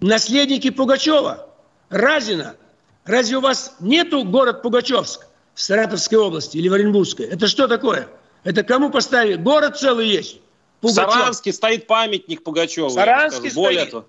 [0.00, 1.48] наследники Пугачева,
[1.90, 2.56] Разина.
[3.04, 5.27] Разве у вас нету город Пугачевск
[5.58, 7.26] в Саратовской области или в Оренбургской?
[7.26, 8.08] Это что такое?
[8.44, 9.34] Это кому поставили?
[9.34, 10.40] Город целый есть.
[10.80, 11.08] Пугачев.
[11.08, 12.90] В Саранске стоит памятник Пугачеву.
[12.90, 13.90] Саранске стоит.
[13.90, 14.06] Того.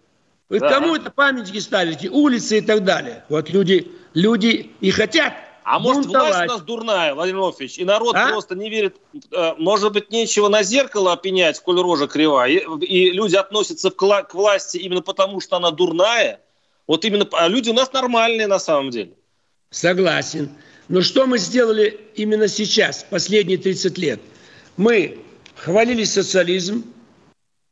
[0.50, 0.70] Вы да.
[0.70, 2.08] кому это памятники ставите?
[2.10, 3.26] Улицы и так далее.
[3.30, 5.34] Вот люди, люди и хотят
[5.64, 8.30] а может, власть у нас дурная, Владимир Владимирович, и народ а?
[8.30, 8.98] просто не верит.
[9.32, 14.34] Э, может быть, нечего на зеркало опенять, сколь рожа кривая, и, люди относятся к, к
[14.34, 16.42] власти именно потому, что она дурная.
[16.88, 19.14] Вот именно, а люди у нас нормальные на самом деле.
[19.70, 20.50] Согласен.
[20.89, 24.19] Но что мы сделали именно сейчас, последние 30 лет?
[24.75, 25.19] Мы
[25.56, 26.84] хвалили социализм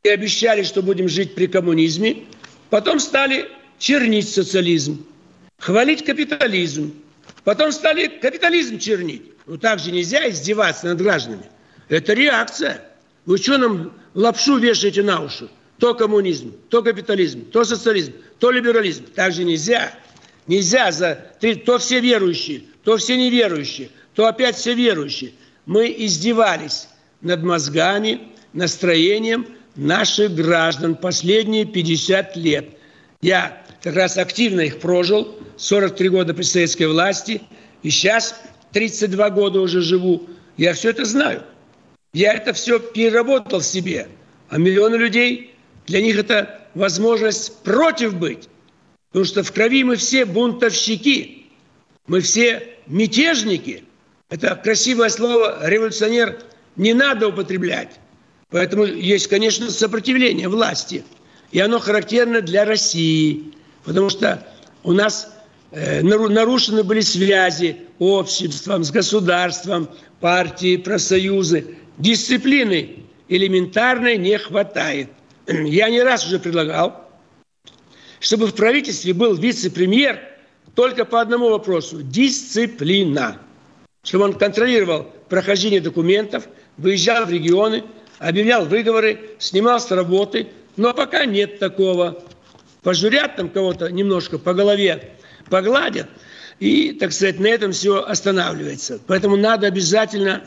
[0.04, 2.24] и обещали, что будем жить при коммунизме,
[2.70, 5.04] потом стали чернить социализм,
[5.58, 6.94] хвалить капитализм,
[7.42, 9.22] потом стали капитализм чернить.
[9.46, 11.46] Ну так же нельзя издеваться над гражданами.
[11.88, 12.84] Это реакция.
[13.26, 15.48] Вы что нам лапшу вешаете на уши?
[15.78, 19.06] То коммунизм, то капитализм, то социализм, то либерализм.
[19.14, 19.92] Так же нельзя.
[20.48, 21.14] Нельзя за...
[21.64, 25.32] То все верующие, то все неверующие, то опять все верующие.
[25.66, 26.88] Мы издевались
[27.20, 28.20] над мозгами,
[28.54, 32.70] настроением наших граждан последние 50 лет.
[33.20, 37.42] Я как раз активно их прожил, 43 года при советской власти,
[37.82, 38.40] и сейчас
[38.72, 40.28] 32 года уже живу.
[40.56, 41.42] Я все это знаю.
[42.14, 44.08] Я это все переработал в себе.
[44.48, 45.54] А миллионы людей,
[45.86, 48.48] для них это возможность против быть.
[49.10, 51.46] Потому что в крови мы все бунтовщики,
[52.06, 53.84] мы все мятежники.
[54.28, 56.38] Это красивое слово «революционер»
[56.76, 57.98] не надо употреблять.
[58.50, 61.04] Поэтому есть, конечно, сопротивление власти.
[61.50, 63.52] И оно характерно для России.
[63.84, 64.46] Потому что
[64.82, 65.32] у нас
[65.70, 69.88] э, нарушены были связи обществом, с государством,
[70.20, 71.76] партии, профсоюзы.
[71.98, 75.08] Дисциплины элементарной не хватает.
[75.46, 77.07] Я не раз уже предлагал,
[78.20, 80.20] чтобы в правительстве был вице-премьер
[80.74, 83.40] только по одному вопросу– дисциплина.
[84.02, 87.84] Чтобы он контролировал прохождение документов, выезжал в регионы,
[88.18, 92.22] объявлял выговоры, снимал с работы, но пока нет такого.
[92.82, 95.16] Пожурят там кого-то немножко по голове,
[95.50, 96.08] погладят,
[96.60, 99.00] и, так сказать, на этом все останавливается.
[99.06, 100.42] Поэтому надо обязательно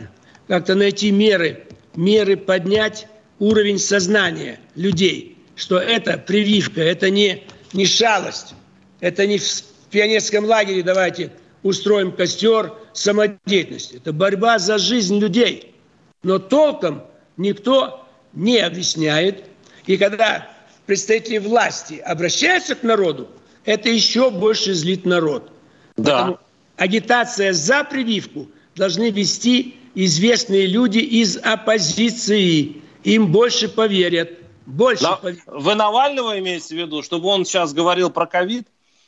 [0.48, 3.08] как-то найти меры, меры поднять
[3.40, 8.54] уровень сознания людей, что это прививка, это не, не шалость,
[9.00, 11.32] это не в пионерском лагере давайте
[11.64, 13.98] устроим костер самодеятельности.
[13.98, 15.76] Это борьба за жизнь людей.
[16.24, 17.04] Но толком
[17.38, 19.46] никто не объясняет.
[19.86, 20.50] И когда
[20.86, 23.28] представители власти обращаются к народу,
[23.66, 25.52] это еще больше злит народ.
[25.98, 26.18] Да.
[26.18, 26.40] Поэтому
[26.78, 32.82] агитация за прививку должны вести известные люди из оппозиции.
[33.04, 34.32] Им больше поверят.
[34.66, 35.44] Больше поверят.
[35.48, 38.68] Вы Навального имеете в виду, чтобы он сейчас говорил про ковид?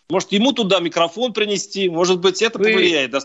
[0.09, 1.89] Может, ему туда микрофон принести?
[1.89, 3.15] Может быть, это вы, повлияет?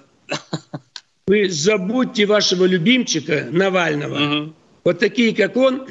[1.26, 4.40] Вы забудьте вашего любимчика Навального.
[4.40, 4.52] Угу.
[4.84, 5.86] Вот такие, как он,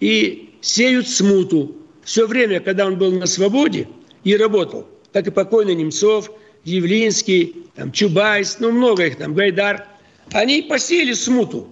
[0.00, 1.76] и сеют смуту.
[2.02, 3.88] Все время, когда он был на свободе
[4.24, 6.30] и работал, так и покойный Немцов,
[6.64, 9.86] Явлинский, там, Чубайс, ну много их там, Гайдар,
[10.32, 11.68] они посеяли смуту.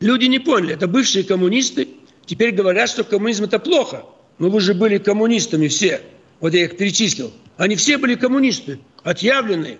[0.00, 1.88] Люди не поняли, это бывшие коммунисты,
[2.26, 4.04] теперь говорят, что коммунизм это плохо.
[4.38, 6.00] Но вы же были коммунистами все.
[6.40, 7.32] Вот я их перечислил.
[7.56, 9.78] Они все были коммунисты, отъявленные.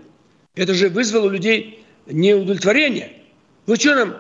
[0.54, 3.12] Это же вызвало у людей неудовлетворение.
[3.66, 4.16] Вы что нам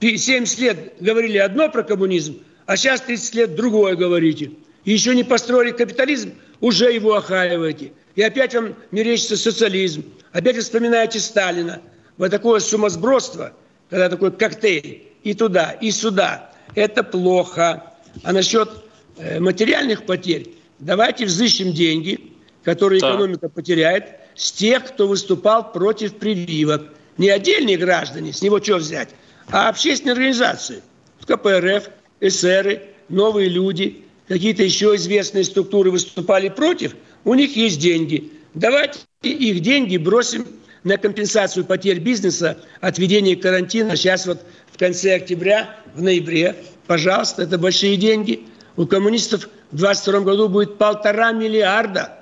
[0.00, 4.52] 70 лет говорили одно про коммунизм, а сейчас 30 лет другое говорите.
[4.84, 7.92] И еще не построили капитализм, уже его охаиваете.
[8.14, 10.04] И опять вам мерещится социализм.
[10.32, 11.80] Опять вспоминаете Сталина.
[12.16, 13.52] Вот такое сумасбродство,
[13.90, 16.51] когда такой коктейль и туда, и сюда.
[16.74, 17.84] Это плохо.
[18.22, 18.70] А насчет
[19.18, 22.32] э, материальных потерь, давайте взыщем деньги,
[22.62, 23.10] которые да.
[23.10, 24.04] экономика потеряет,
[24.34, 26.92] с тех, кто выступал против прививок.
[27.18, 29.10] Не отдельные граждане, с него что взять,
[29.48, 30.82] а общественные организации.
[31.26, 38.32] КПРФ, эсеры, новые люди, какие-то еще известные структуры выступали против, у них есть деньги.
[38.54, 40.46] Давайте их деньги бросим
[40.84, 43.96] на компенсацию потерь бизнеса от введения карантина.
[43.96, 46.56] Сейчас вот в конце октября, в ноябре,
[46.86, 48.44] пожалуйста, это большие деньги.
[48.76, 52.18] У коммунистов в 2022 году будет полтора миллиарда,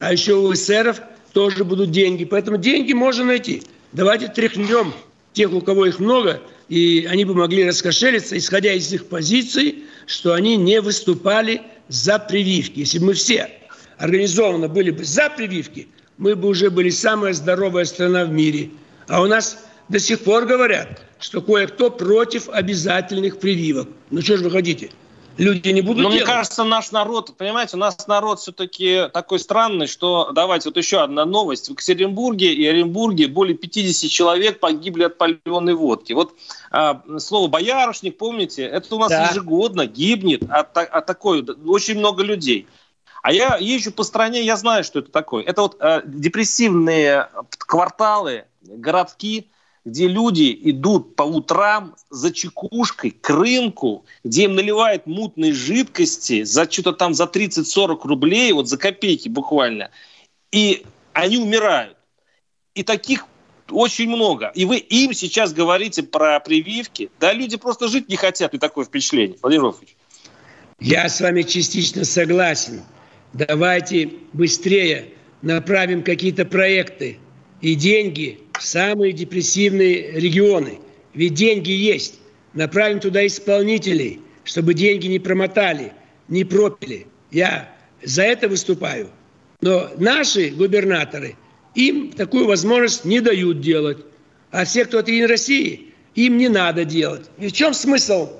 [0.00, 1.00] а еще у эсеров
[1.32, 2.24] тоже будут деньги.
[2.24, 3.62] Поэтому деньги можно найти.
[3.92, 4.92] Давайте тряхнем
[5.32, 10.34] тех, у кого их много, и они бы могли раскошелиться, исходя из их позиций, что
[10.34, 12.80] они не выступали за прививки.
[12.80, 13.50] Если бы мы все
[13.98, 18.70] организованно были бы за прививки, мы бы уже были самая здоровая страна в мире.
[19.08, 23.88] А у нас до сих пор говорят, что кое-кто против обязательных прививок.
[24.10, 24.90] Ну что же вы хотите?
[25.36, 26.26] люди не будут Но делать.
[26.26, 31.00] мне кажется, наш народ, понимаете, у нас народ все-таки такой странный, что, давайте, вот еще
[31.00, 31.66] одна новость.
[31.66, 36.12] В Екатеринбурге и Оренбурге более 50 человек погибли от паленой водки.
[36.12, 36.34] Вот
[36.70, 39.26] а, слово «боярышник», помните, это у нас да.
[39.28, 42.68] ежегодно гибнет от, от такой, очень много людей.
[43.22, 45.42] А я езжу по стране, я знаю, что это такое.
[45.42, 49.48] Это вот э, депрессивные кварталы, городки,
[49.84, 56.70] где люди идут по утрам за чекушкой к рынку, где им наливают мутные жидкости за
[56.70, 59.90] что-то там за 30-40 рублей, вот за копейки буквально,
[60.50, 61.96] и они умирают.
[62.74, 63.26] И таких
[63.70, 64.50] очень много.
[64.54, 67.10] И вы им сейчас говорите про прививки.
[67.20, 69.38] Да, люди просто жить не хотят, и такое впечатление.
[69.40, 69.96] Владимир Вольфович.
[70.80, 72.82] Я с вами частично согласен.
[73.32, 77.18] Давайте быстрее направим какие-то проекты
[77.60, 80.78] и деньги в самые депрессивные регионы.
[81.14, 82.20] Ведь деньги есть.
[82.52, 85.92] Направим туда исполнителей, чтобы деньги не промотали,
[86.28, 87.06] не пропили.
[87.30, 89.10] Я за это выступаю.
[89.60, 91.36] Но наши губернаторы
[91.74, 93.98] им такую возможность не дают делать.
[94.50, 97.28] А все, кто от Единой России, им не надо делать.
[97.38, 98.30] И в чем смысл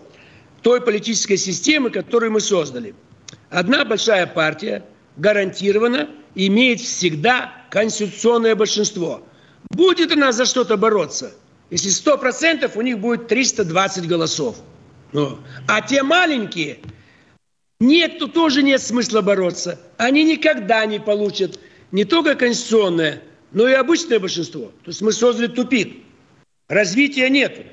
[0.63, 2.95] той политической системы, которую мы создали?
[3.51, 4.85] Одна большая партия
[5.17, 9.27] гарантированно имеет всегда конституционное большинство.
[9.75, 11.35] Будет она за что-то бороться,
[11.69, 14.57] если сто процентов у них будет 320 голосов.
[15.13, 16.79] Ну, а те маленькие,
[17.81, 19.81] нет, тоже нет смысла бороться.
[19.97, 21.59] Они никогда не получат
[21.91, 24.67] не только конституционное, но и обычное большинство.
[24.67, 26.05] То есть мы создали тупик.
[26.69, 27.67] Развития нет.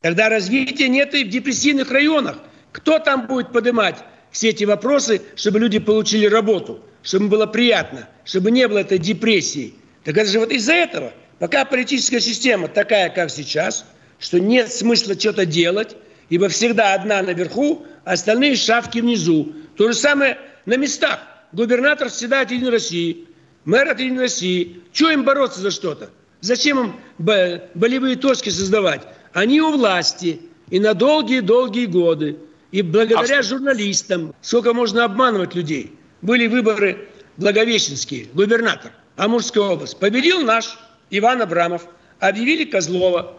[0.00, 2.38] Тогда развития нет и в депрессивных районах.
[2.72, 3.98] Кто там будет поднимать
[4.30, 8.98] все эти вопросы, чтобы люди получили работу, чтобы им было приятно, чтобы не было этой
[8.98, 9.74] депрессии?
[10.04, 13.84] Так это же вот из-за этого– Пока политическая система такая, как сейчас,
[14.20, 15.96] что нет смысла что-то делать,
[16.28, 19.52] ибо всегда одна наверху, а остальные шавки внизу.
[19.76, 21.18] То же самое на местах.
[21.50, 23.26] Губернатор всегда от Единой России,
[23.64, 24.82] мэр от Единой России.
[24.92, 26.10] Чего им бороться за что-то?
[26.42, 29.02] Зачем им болевые точки создавать?
[29.32, 32.36] Они у власти и на долгие-долгие годы.
[32.70, 35.92] И благодаря а журналистам, сколько можно обманывать людей.
[36.20, 39.98] Были выборы благовещенские, губернатор, Амурская область.
[39.98, 40.78] Победил наш
[41.12, 41.86] Иван Абрамов,
[42.18, 43.38] объявили Козлова.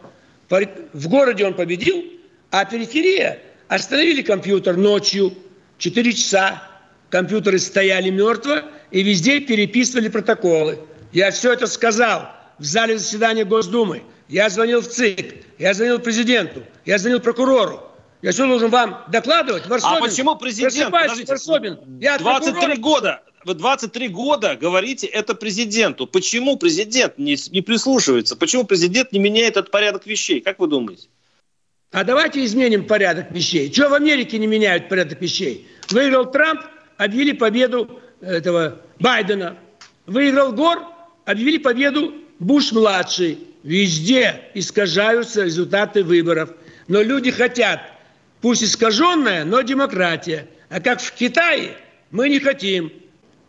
[0.50, 2.06] В городе он победил,
[2.52, 5.34] а периферия остановили компьютер ночью,
[5.80, 6.64] 4 часа.
[7.10, 10.80] Компьютеры стояли мертво, и везде переписывали протоколы.
[11.12, 14.04] Я все это сказал в зале заседания Госдумы.
[14.30, 17.82] Я звонил в ЦИК, я звонил президенту, я звонил прокурору.
[18.22, 19.68] Я что должен вам докладывать?
[19.68, 20.92] Варсобин, а почему президент?
[20.92, 22.00] Варсобин.
[22.00, 22.78] Я 23 прокурор.
[22.80, 26.08] года вы 23 года говорите это президенту.
[26.08, 28.36] Почему президент не, не прислушивается?
[28.36, 30.42] Почему президент не меняет этот порядок вещей?
[30.42, 31.08] Как вы думаете?
[31.92, 33.70] А давайте изменим порядок вещей.
[33.70, 35.68] Чего в Америке не меняют порядок вещей?
[35.90, 36.62] Выиграл Трамп,
[36.98, 39.58] объявили победу этого Байдена.
[40.08, 40.84] Выиграл Гор,
[41.26, 43.38] объявили победу Буш-младший.
[43.62, 46.50] Везде искажаются результаты выборов.
[46.88, 47.82] Но люди хотят,
[48.42, 50.48] пусть искаженная, но демократия.
[50.70, 51.78] А как в Китае,
[52.10, 52.92] мы не хотим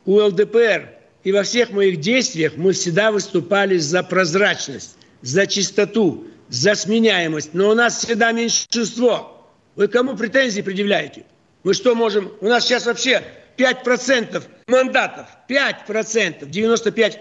[0.06, 0.90] у ЛДПР
[1.22, 7.54] и во всех моих действиях мы всегда выступали за прозрачность, за чистоту, за сменяемость.
[7.54, 9.50] Но у нас всегда меньшинство.
[9.74, 11.24] Вы кому претензии предъявляете?
[11.62, 12.30] Мы что можем?
[12.40, 13.22] У нас сейчас вообще
[13.56, 15.26] 5% мандатов.
[15.48, 16.48] 5%.
[16.48, 17.18] 95%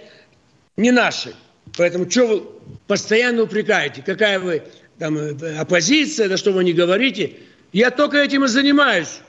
[0.76, 1.34] не наши.
[1.78, 2.43] Поэтому что вы
[2.88, 4.04] постоянно упрекаете?
[4.06, 4.63] Какая вы
[5.00, 7.38] там э, оппозиция, да что вы не говорите?
[7.72, 9.19] Я только этим и занимаюсь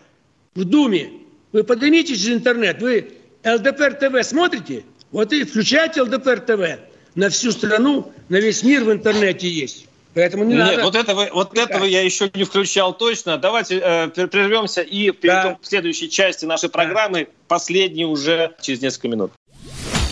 [0.55, 1.11] в Думе.
[1.53, 3.13] Вы поднимите через интернет, вы
[3.45, 4.85] ЛДПР ТВ смотрите?
[5.13, 6.81] Вот и включайте ЛДПР ТВ.
[7.15, 9.87] На всю страну, на весь мир в интернете есть.
[10.15, 10.83] Поэтому не Нет, надо.
[10.85, 13.37] Вот этого, вот этого я еще не включал точно.
[13.37, 15.59] Давайте э, прервемся и перейдем да.
[15.61, 17.31] к следующей части нашей программы, да.
[17.49, 19.33] последней уже через несколько минут.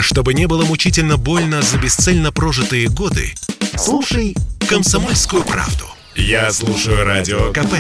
[0.01, 3.33] Чтобы не было мучительно больно за бесцельно прожитые годы,
[3.77, 4.35] слушай
[4.69, 5.85] «Комсомольскую правду».
[6.17, 7.75] Я слушаю Радио КП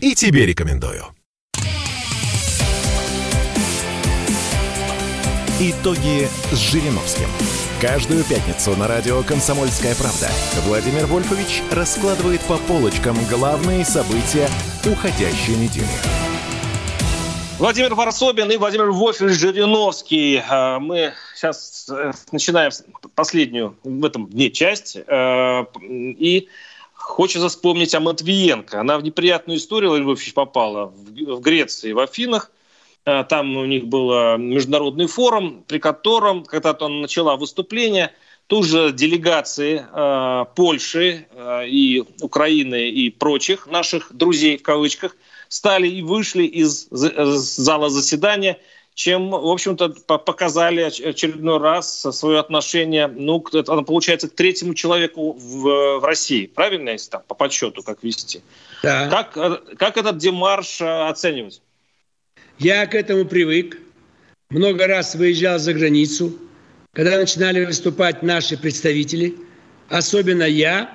[0.00, 1.06] и тебе рекомендую.
[5.62, 7.26] Итоги с Жириновским.
[7.82, 10.30] Каждую пятницу на радио «Комсомольская правда»
[10.64, 14.48] Владимир Вольфович раскладывает по полочкам главные события
[14.90, 15.84] уходящей недели.
[17.58, 20.42] Владимир Варсобин и Владимир Вольфович Жириновский.
[20.48, 22.70] А, мы сейчас э, начинаем
[23.14, 24.96] последнюю в этом дне часть.
[24.96, 26.48] Э, и
[26.94, 28.80] хочется вспомнить о Матвиенко.
[28.80, 32.59] Она в неприятную историю, Владимир Вольфович, попала в Греции, в Афинах Э,
[33.04, 38.12] там у них был международный форум, при котором, когда он начала выступление,
[38.50, 45.16] тут же делегации э, Польши э, и Украины и прочих наших друзей в кавычках
[45.48, 48.58] стали и вышли из, из зала заседания
[48.92, 55.98] чем, в общем-то, показали очередной раз свое отношение, ну, оно получается, к третьему человеку в,
[56.00, 56.46] в России.
[56.46, 58.42] Правильно, если там по подсчету как вести?
[58.82, 59.08] Да.
[59.08, 61.62] Как, э, как этот демарш э, оценивать?
[62.60, 63.78] Я к этому привык.
[64.50, 66.38] Много раз выезжал за границу.
[66.92, 69.34] Когда начинали выступать наши представители,
[69.88, 70.90] особенно я,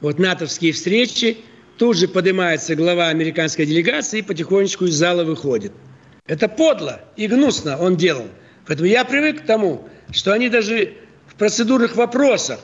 [0.00, 1.38] вот натовские встречи,
[1.78, 5.72] тут же поднимается глава американской делегации и потихонечку из зала выходит–
[6.26, 8.28] это подло и гнусно он делал.
[8.66, 10.94] Поэтому я привык к тому, что они даже
[11.26, 12.60] в процедурных вопросах,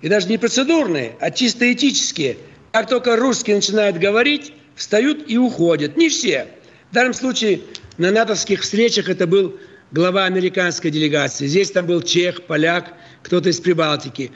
[0.00, 2.38] и даже не процедурные, а чисто этические,
[2.72, 5.96] как только русские начинают говорить, встают и уходят.
[5.96, 6.48] Не все.
[6.90, 7.60] В данном случае
[7.98, 9.58] на натовских встречах это был
[9.90, 11.46] глава американской делегации.
[11.46, 14.32] Здесь там был чех, поляк, кто-то из Прибалтики.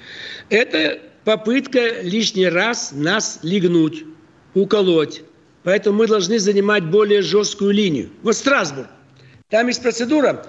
[0.50, 4.04] Это попытка лишний раз нас легнуть,
[4.54, 5.22] уколоть.
[5.62, 8.10] Поэтому мы должны занимать более жесткую линию.
[8.22, 8.88] Вот Страсбург.
[9.48, 10.46] Там есть процедура,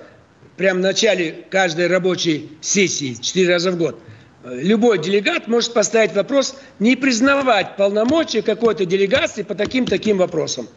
[0.57, 3.99] прямо в начале каждой рабочей сессии, четыре раза в год.
[4.43, 10.67] Любой делегат может поставить вопрос, не признавать полномочия какой-то делегации по таким-таким вопросам.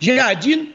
[0.00, 0.72] Я один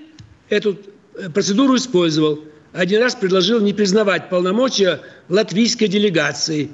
[0.54, 0.80] эту
[1.16, 2.44] э, процедуру использовал.
[2.72, 6.72] Один раз предложил не признавать полномочия латвийской делегации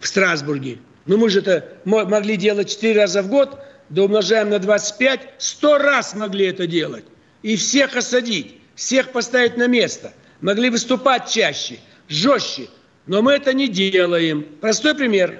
[0.00, 0.78] в Страсбурге.
[1.06, 3.58] Но мы же это могли делать четыре раза в год–
[3.92, 7.04] да умножаем на 25, сто раз могли это делать.
[7.42, 10.14] И всех осадить, всех поставить на место.
[10.40, 11.78] Могли выступать чаще,
[12.08, 12.68] жестче.
[13.06, 14.46] Но мы это не делаем.
[14.60, 15.38] Простой пример.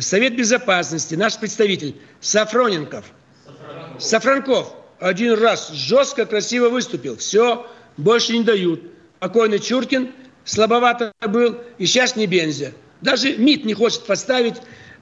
[0.00, 3.04] Совет Безопасности, наш представитель Сафроненков,
[3.44, 4.02] Сафранков.
[4.02, 7.18] Сафранков один раз жестко, красиво выступил.
[7.18, 8.80] Все, больше не дают.
[9.18, 10.10] Покойный Чуркин
[10.46, 12.72] слабовато был, и сейчас не Бензя.
[13.02, 14.54] Даже МИД не хочет поставить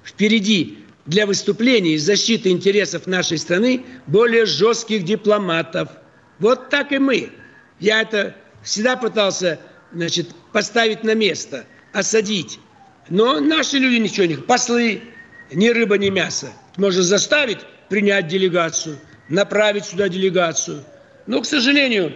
[0.04, 5.88] впереди для выступления и защиты интересов нашей страны более жестких дипломатов.
[6.40, 7.30] Вот так и мы.
[7.78, 8.34] Я это
[8.64, 9.60] всегда пытался
[9.92, 12.58] значит, поставить на место, осадить.
[13.08, 14.34] Но наши люди ничего не...
[14.34, 15.00] Послы,
[15.52, 16.50] ни рыба, ни мясо.
[16.76, 18.98] Можно заставить принять делегацию,
[19.28, 20.84] направить сюда делегацию.
[21.26, 22.12] Но, к сожалению,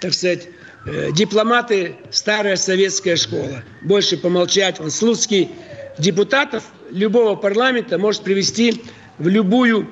[0.00, 0.48] так сказать,
[0.86, 3.62] э, дипломаты– старая советская школа.
[3.82, 4.80] Больше помолчать.
[4.80, 5.50] Он Слуцкий
[5.98, 8.82] депутатов любого парламента может привести
[9.18, 9.88] в любую,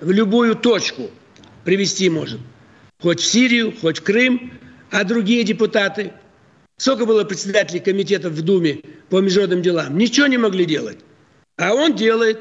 [0.00, 1.10] в любую точку.
[1.64, 2.40] Привести может.
[3.00, 4.52] Хоть в Сирию, хоть в Крым.
[4.90, 6.12] А другие депутаты,
[6.78, 10.98] сколько было председателей комитетов в Думе по международным делам, ничего не могли делать.
[11.58, 12.38] А он делает.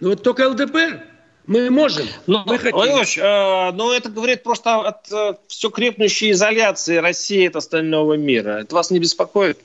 [0.00, 1.07] Ну вот только ЛДПР.
[1.48, 2.76] Мы можем, но, мы хотим.
[2.76, 8.60] Владимир э, но это говорит просто от э, все крепнущей изоляции России от остального мира.
[8.60, 9.58] Это вас не беспокоит?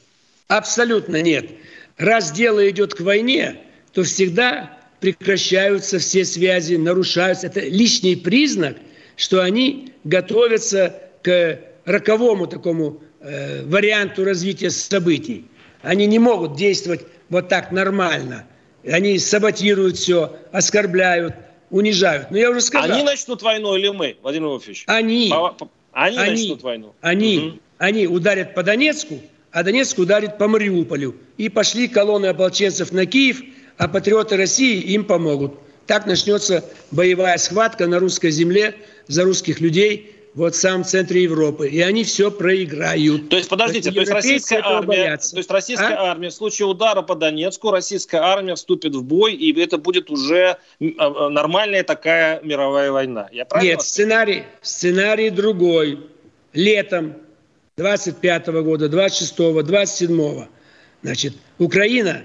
[0.47, 1.51] Абсолютно нет.
[1.97, 3.57] Раз дело идет к войне,
[3.91, 7.47] то всегда прекращаются все связи, нарушаются.
[7.47, 8.77] Это лишний признак,
[9.17, 15.47] что они готовятся к роковому такому э, варианту развития событий.
[15.81, 18.47] Они не могут действовать вот так нормально.
[18.89, 21.35] Они саботируют все, оскорбляют,
[21.73, 22.29] унижают.
[22.29, 22.91] Но я уже сказал.
[22.91, 24.83] Они начнут войну или мы, Владимир Вольфович?
[24.87, 25.29] Они.
[25.29, 25.55] По,
[25.91, 26.93] они, они начнут войну.
[27.01, 27.59] Они, угу.
[27.79, 29.19] они ударят по Донецку,
[29.51, 31.15] а Донецк ударит по Мариуполю.
[31.37, 33.41] И пошли колонны ополченцев на Киев,
[33.77, 35.55] а патриоты России им помогут.
[35.87, 38.75] Так начнется боевая схватка на русской земле
[39.07, 41.69] за русских людей вот в самом центре Европы.
[41.69, 43.29] И они все проиграют.
[43.29, 46.11] То есть, подождите, то есть российская армия, то есть российская а?
[46.11, 50.57] армия в случае удара по Донецку, российская армия вступит в бой, и это будет уже
[50.57, 50.57] а,
[50.97, 53.29] а, нормальная такая мировая война.
[53.31, 55.99] Я Нет, сценарий, сценарий другой.
[56.53, 57.15] Летом
[57.77, 60.47] 25 -го года, 26-го, 27-го.
[61.01, 62.23] Значит, Украина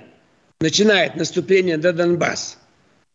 [0.60, 2.58] начинает наступление на Донбасс.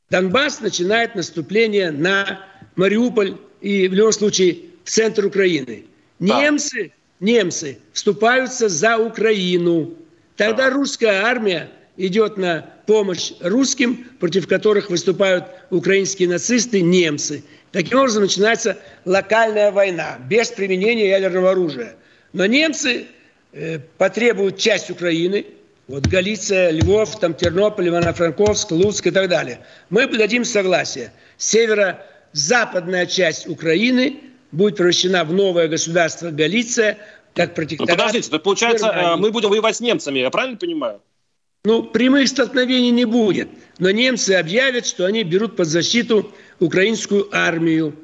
[0.09, 5.85] Донбасс начинает наступление на Мариуполь и в любом случае в центр Украины.
[6.19, 9.93] Немцы, немцы вступаются за Украину.
[10.37, 17.43] Тогда русская армия идет на помощь русским, против которых выступают украинские нацисты, немцы.
[17.71, 21.95] Таким образом начинается локальная война без применения ядерного оружия.
[22.33, 23.05] Но немцы
[23.51, 25.45] э, потребуют часть Украины,
[25.87, 29.59] вот Галиция, Львов, там Тернополь, Ивано-Франковск, Луцк и так далее.
[29.89, 31.11] Мы дадим согласие.
[31.37, 34.19] Северо-западная часть Украины
[34.53, 36.97] будет превращена в новое государство Галиция,
[37.33, 37.89] как протекторат.
[37.89, 39.21] Ну, подождите, так получается, Германии.
[39.21, 41.01] мы будем воевать с немцами, я правильно понимаю?
[41.65, 43.47] Ну, прямых столкновений не будет.
[43.79, 47.95] Но немцы объявят, что они берут под защиту украинскую армию.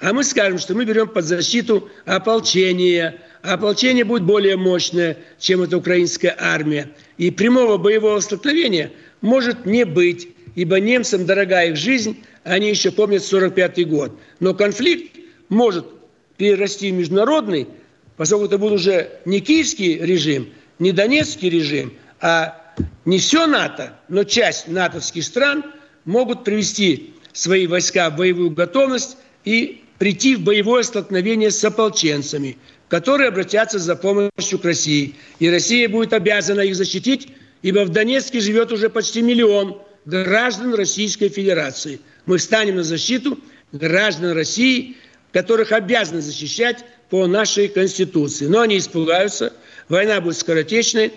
[0.00, 3.20] А мы скажем, что мы берем под защиту ополчение.
[3.42, 6.90] А ополчение будет более мощное, чем эта украинская армия.
[7.16, 8.90] И прямого боевого столкновения
[9.20, 14.18] может не быть, ибо немцам дорога их жизнь, они еще помнят 45 год.
[14.40, 15.16] Но конфликт
[15.48, 15.93] может
[16.36, 17.68] перерасти в международный,
[18.16, 22.60] поскольку это будет уже не киевский режим, не донецкий режим, а
[23.04, 25.64] не все НАТО, но часть натовских стран
[26.04, 32.58] могут привести свои войска в боевую готовность и прийти в боевое столкновение с ополченцами,
[32.88, 35.14] которые обратятся за помощью к России.
[35.38, 37.28] И Россия будет обязана их защитить,
[37.62, 42.00] ибо в Донецке живет уже почти миллион граждан Российской Федерации.
[42.26, 43.38] Мы встанем на защиту
[43.72, 44.96] граждан России,
[45.34, 48.46] которых обязаны защищать по нашей Конституции.
[48.46, 49.52] Но они испугаются,
[49.88, 51.12] война будет скоротечной,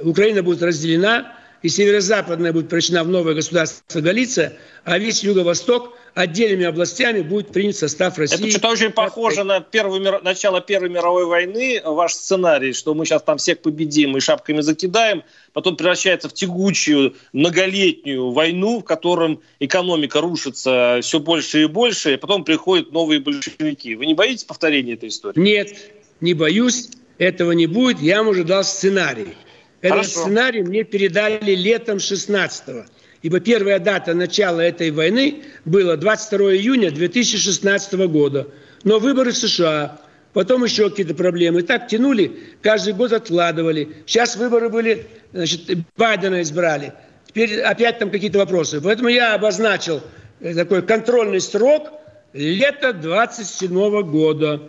[0.00, 4.54] Украина будет разделена, и северо-западная будет превращена в новое государство Галиция,
[4.84, 8.36] а весь юго-восток отдельными областями будет принят состав России.
[8.36, 10.22] Это что-то очень похоже на мир...
[10.22, 15.22] начало Первой мировой войны, ваш сценарий, что мы сейчас там всех победим и шапками закидаем,
[15.52, 22.16] потом превращается в тягучую многолетнюю войну, в котором экономика рушится все больше и больше, и
[22.16, 23.94] потом приходят новые большевики.
[23.94, 25.38] Вы не боитесь повторения этой истории?
[25.38, 25.76] Нет,
[26.20, 28.00] не боюсь, этого не будет.
[28.00, 29.34] Я вам уже дал сценарий.
[29.80, 30.20] Этот Хорошо.
[30.20, 32.84] сценарий мне передали летом 16-го.
[33.22, 38.48] Ибо первая дата начала этой войны была 22 июня 2016 года.
[38.82, 40.00] Но выборы в США,
[40.32, 41.60] потом еще какие-то проблемы.
[41.60, 43.88] И так тянули, каждый год откладывали.
[44.06, 45.60] Сейчас выборы были, значит,
[45.98, 46.94] Байдена избрали.
[47.26, 48.80] Теперь опять там какие-то вопросы.
[48.80, 50.00] Поэтому я обозначил
[50.40, 51.92] э, такой контрольный срок
[52.32, 54.62] лето 27 года.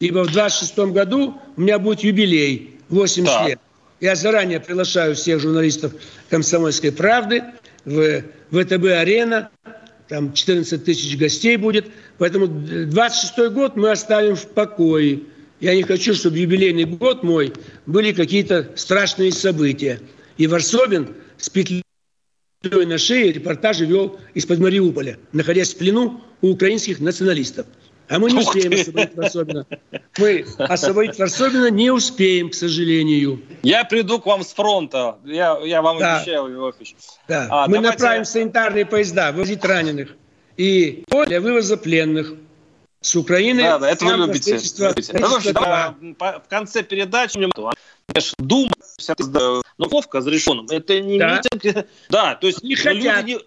[0.00, 3.48] Ибо в 26 году у меня будет юбилей, 80 да.
[3.48, 3.60] лет.
[4.00, 5.92] Я заранее приглашаю всех журналистов
[6.30, 7.42] «Комсомольской правды»
[7.88, 9.50] в ВТБ-арена.
[10.08, 11.86] Там 14 тысяч гостей будет.
[12.18, 15.20] Поэтому 26 год мы оставим в покое.
[15.60, 17.52] Я не хочу, чтобы в юбилейный год мой
[17.86, 20.00] были какие-то страшные события.
[20.36, 21.82] И Варсобин с петлей
[22.62, 27.66] на шее репортажи вел из-под Мариуполя, находясь в плену у украинских националистов.
[28.08, 29.66] А мы не успеем освободить Варсобина.
[30.18, 33.42] Мы освободить Варсобина не успеем, к сожалению.
[33.62, 35.18] Я приду к вам с фронта.
[35.24, 36.24] Я, я вам да.
[36.26, 36.96] Львович.
[37.28, 37.48] Да.
[37.50, 37.92] А, мы давайте...
[37.92, 40.16] направим санитарные поезда вывозить раненых.
[40.56, 42.34] И для вывоза пленных
[43.00, 43.62] с Украины.
[43.62, 44.52] Да, да, это вы любите.
[44.52, 45.02] любите.
[46.10, 47.38] в конце передачи
[48.38, 48.72] Дума,
[49.76, 50.66] но ловко разрешенным.
[50.70, 51.40] Это не да.
[51.52, 51.86] митинг.
[52.08, 53.26] Да, то есть не хотят.
[53.26, 53.38] Не...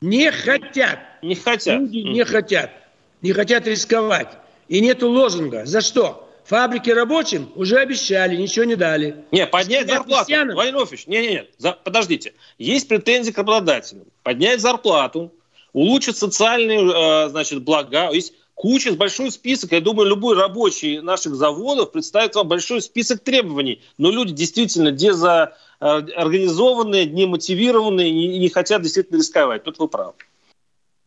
[0.00, 0.98] не хотят.
[1.22, 1.80] Не хотят.
[1.80, 2.83] Люди не хотят
[3.24, 4.28] не хотят рисковать.
[4.68, 5.64] И нету лозунга.
[5.64, 6.28] За что?
[6.44, 9.24] Фабрики рабочим уже обещали, ничего не дали.
[9.32, 10.26] Не, поднять зарплату.
[10.28, 12.34] Владимир Владимирович, не, не, не, за, подождите.
[12.58, 14.04] Есть претензии к работодателям.
[14.22, 15.32] Поднять зарплату,
[15.72, 18.10] улучшить социальные, э, значит, блага.
[18.12, 19.72] Есть куча, большой список.
[19.72, 23.80] Я думаю, любой рабочий наших заводов представит вам большой список требований.
[23.96, 29.64] Но люди действительно дезорганизованные, немотивированные и не хотят действительно рисковать.
[29.64, 30.12] Тут вы правы.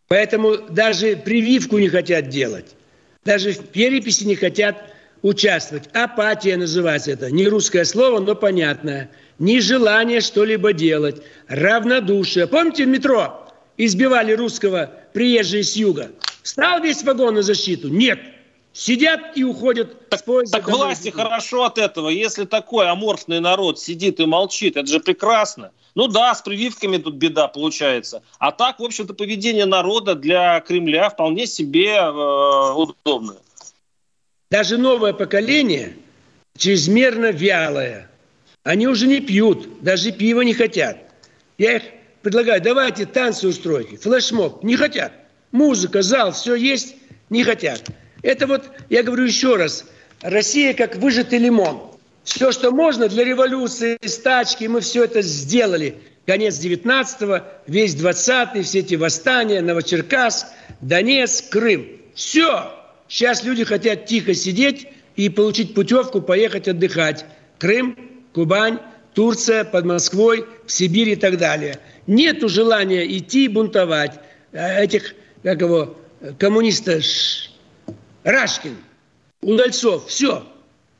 [0.07, 2.75] Поэтому даже прививку не хотят делать.
[3.25, 5.89] Даже в переписи не хотят участвовать.
[5.93, 7.29] Апатия называется это.
[7.29, 9.11] Не русское слово, но понятное.
[9.39, 11.21] Нежелание что-либо делать.
[11.47, 12.47] Равнодушие.
[12.47, 16.11] Помните в метро избивали русского приезжие с юга?
[16.43, 17.89] Стал весь вагон на защиту?
[17.89, 18.19] Нет.
[18.77, 20.59] Сидят и уходят так, с поезда.
[20.59, 22.09] Так власти хорошо от этого.
[22.09, 25.71] Если такой аморфный народ сидит и молчит, это же прекрасно.
[25.95, 28.21] Ну да, с прививками тут беда получается.
[28.37, 33.39] А так, в общем-то, поведение народа для Кремля вполне себе э, удобное.
[34.51, 35.97] Даже новое поколение
[36.55, 38.11] чрезмерно вялое.
[38.61, 40.99] Они уже не пьют, даже пива не хотят.
[41.57, 41.83] Я их
[42.21, 44.63] предлагаю, давайте танцы устройте, флешмоб.
[44.63, 45.13] Не хотят.
[45.51, 46.95] Музыка, зал, все есть,
[47.31, 47.81] не хотят.
[48.21, 49.85] Это вот, я говорю еще раз,
[50.21, 51.91] Россия как выжатый лимон.
[52.23, 55.95] Все, что можно для революции, стачки, мы все это сделали.
[56.25, 60.47] Конец 19-го, весь 20-й, все эти восстания, Новочеркасск,
[60.81, 61.87] Донецк, Крым.
[62.13, 62.73] Все.
[63.07, 67.25] Сейчас люди хотят тихо сидеть и получить путевку, поехать отдыхать.
[67.59, 67.97] Крым,
[68.33, 68.79] Кубань,
[69.13, 71.79] Турция, под Москвой, в Сибирь и так далее.
[72.07, 74.19] Нету желания идти и бунтовать.
[74.51, 75.97] А этих, как его,
[76.37, 76.99] коммуниста
[78.23, 78.77] Рашкин,
[79.41, 80.45] Удальцов, все.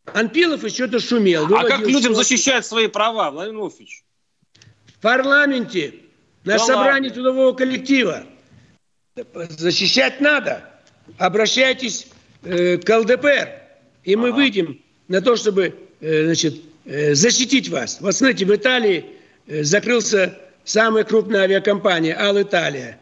[0.06, 1.46] Анпилов еще-то шумел.
[1.56, 4.04] А как людям защищать свои права, Владимир Владимирович?
[4.86, 5.96] В парламенте,
[6.44, 7.24] на да собрании ладно.
[7.24, 8.24] трудового коллектива.
[9.50, 10.64] Защищать надо.
[11.18, 12.08] Обращайтесь
[12.44, 13.50] э, к ЛДПР,
[14.04, 14.36] и мы ага.
[14.36, 18.00] выйдем на то, чтобы э, значит, э, защитить вас.
[18.02, 19.06] Вот смотрите, в Италии
[19.48, 23.00] э, закрылся самая крупная авиакомпания «Ал Италия».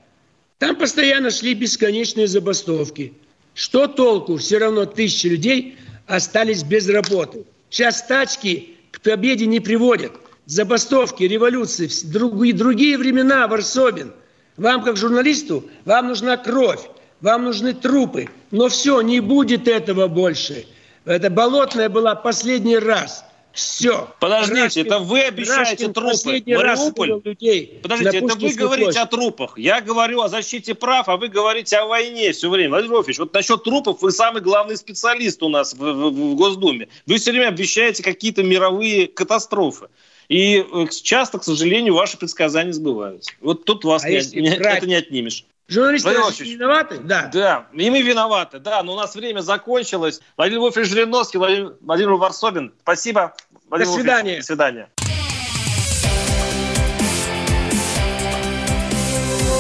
[0.59, 3.13] Там постоянно шли бесконечные забастовки.
[3.55, 4.35] Что толку?
[4.35, 7.45] Все равно тысячи людей остались без работы.
[7.69, 10.11] Сейчас тачки к победе не приводят.
[10.45, 14.13] Забастовки, революции, другие, другие времена, Варсобин.
[14.57, 16.81] Вам, как журналисту, вам нужна кровь,
[17.21, 18.29] вам нужны трупы.
[18.51, 20.65] Но все, не будет этого больше.
[21.05, 23.23] Это болотная была последний раз.
[23.55, 24.09] Все.
[24.19, 26.43] Подождите, Рашкин, это вы обещаете Рашкин трупы.
[26.45, 27.21] Мариуполь.
[27.23, 29.01] Людей Подождите, это вы говорите площадь.
[29.01, 29.57] о трупах.
[29.57, 32.71] Я говорю о защите прав, а вы говорите о войне все время.
[32.71, 36.89] Владимир Вольфович, вот насчет трупов вы самый главный специалист у нас в, в, в Госдуме.
[37.07, 39.87] Вы все время обещаете какие-то мировые катастрофы.
[40.27, 43.31] И э, часто, к сожалению, ваши предсказания сбываются.
[43.39, 44.79] Вот тут вас а не, не, брать...
[44.79, 45.45] это не отнимешь.
[45.67, 46.99] Журналисты виноваты?
[46.99, 47.29] Да.
[47.33, 50.21] Да, и мы виноваты, да, но у нас время закончилось.
[50.37, 53.33] Владимир Вольфович Жириновский, Владимир, Владимир Варсобин, спасибо.
[53.69, 54.23] Владимир До свидания.
[54.23, 54.89] Вольфович, до свидания.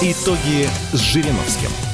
[0.01, 1.84] Итоги с Жириновским.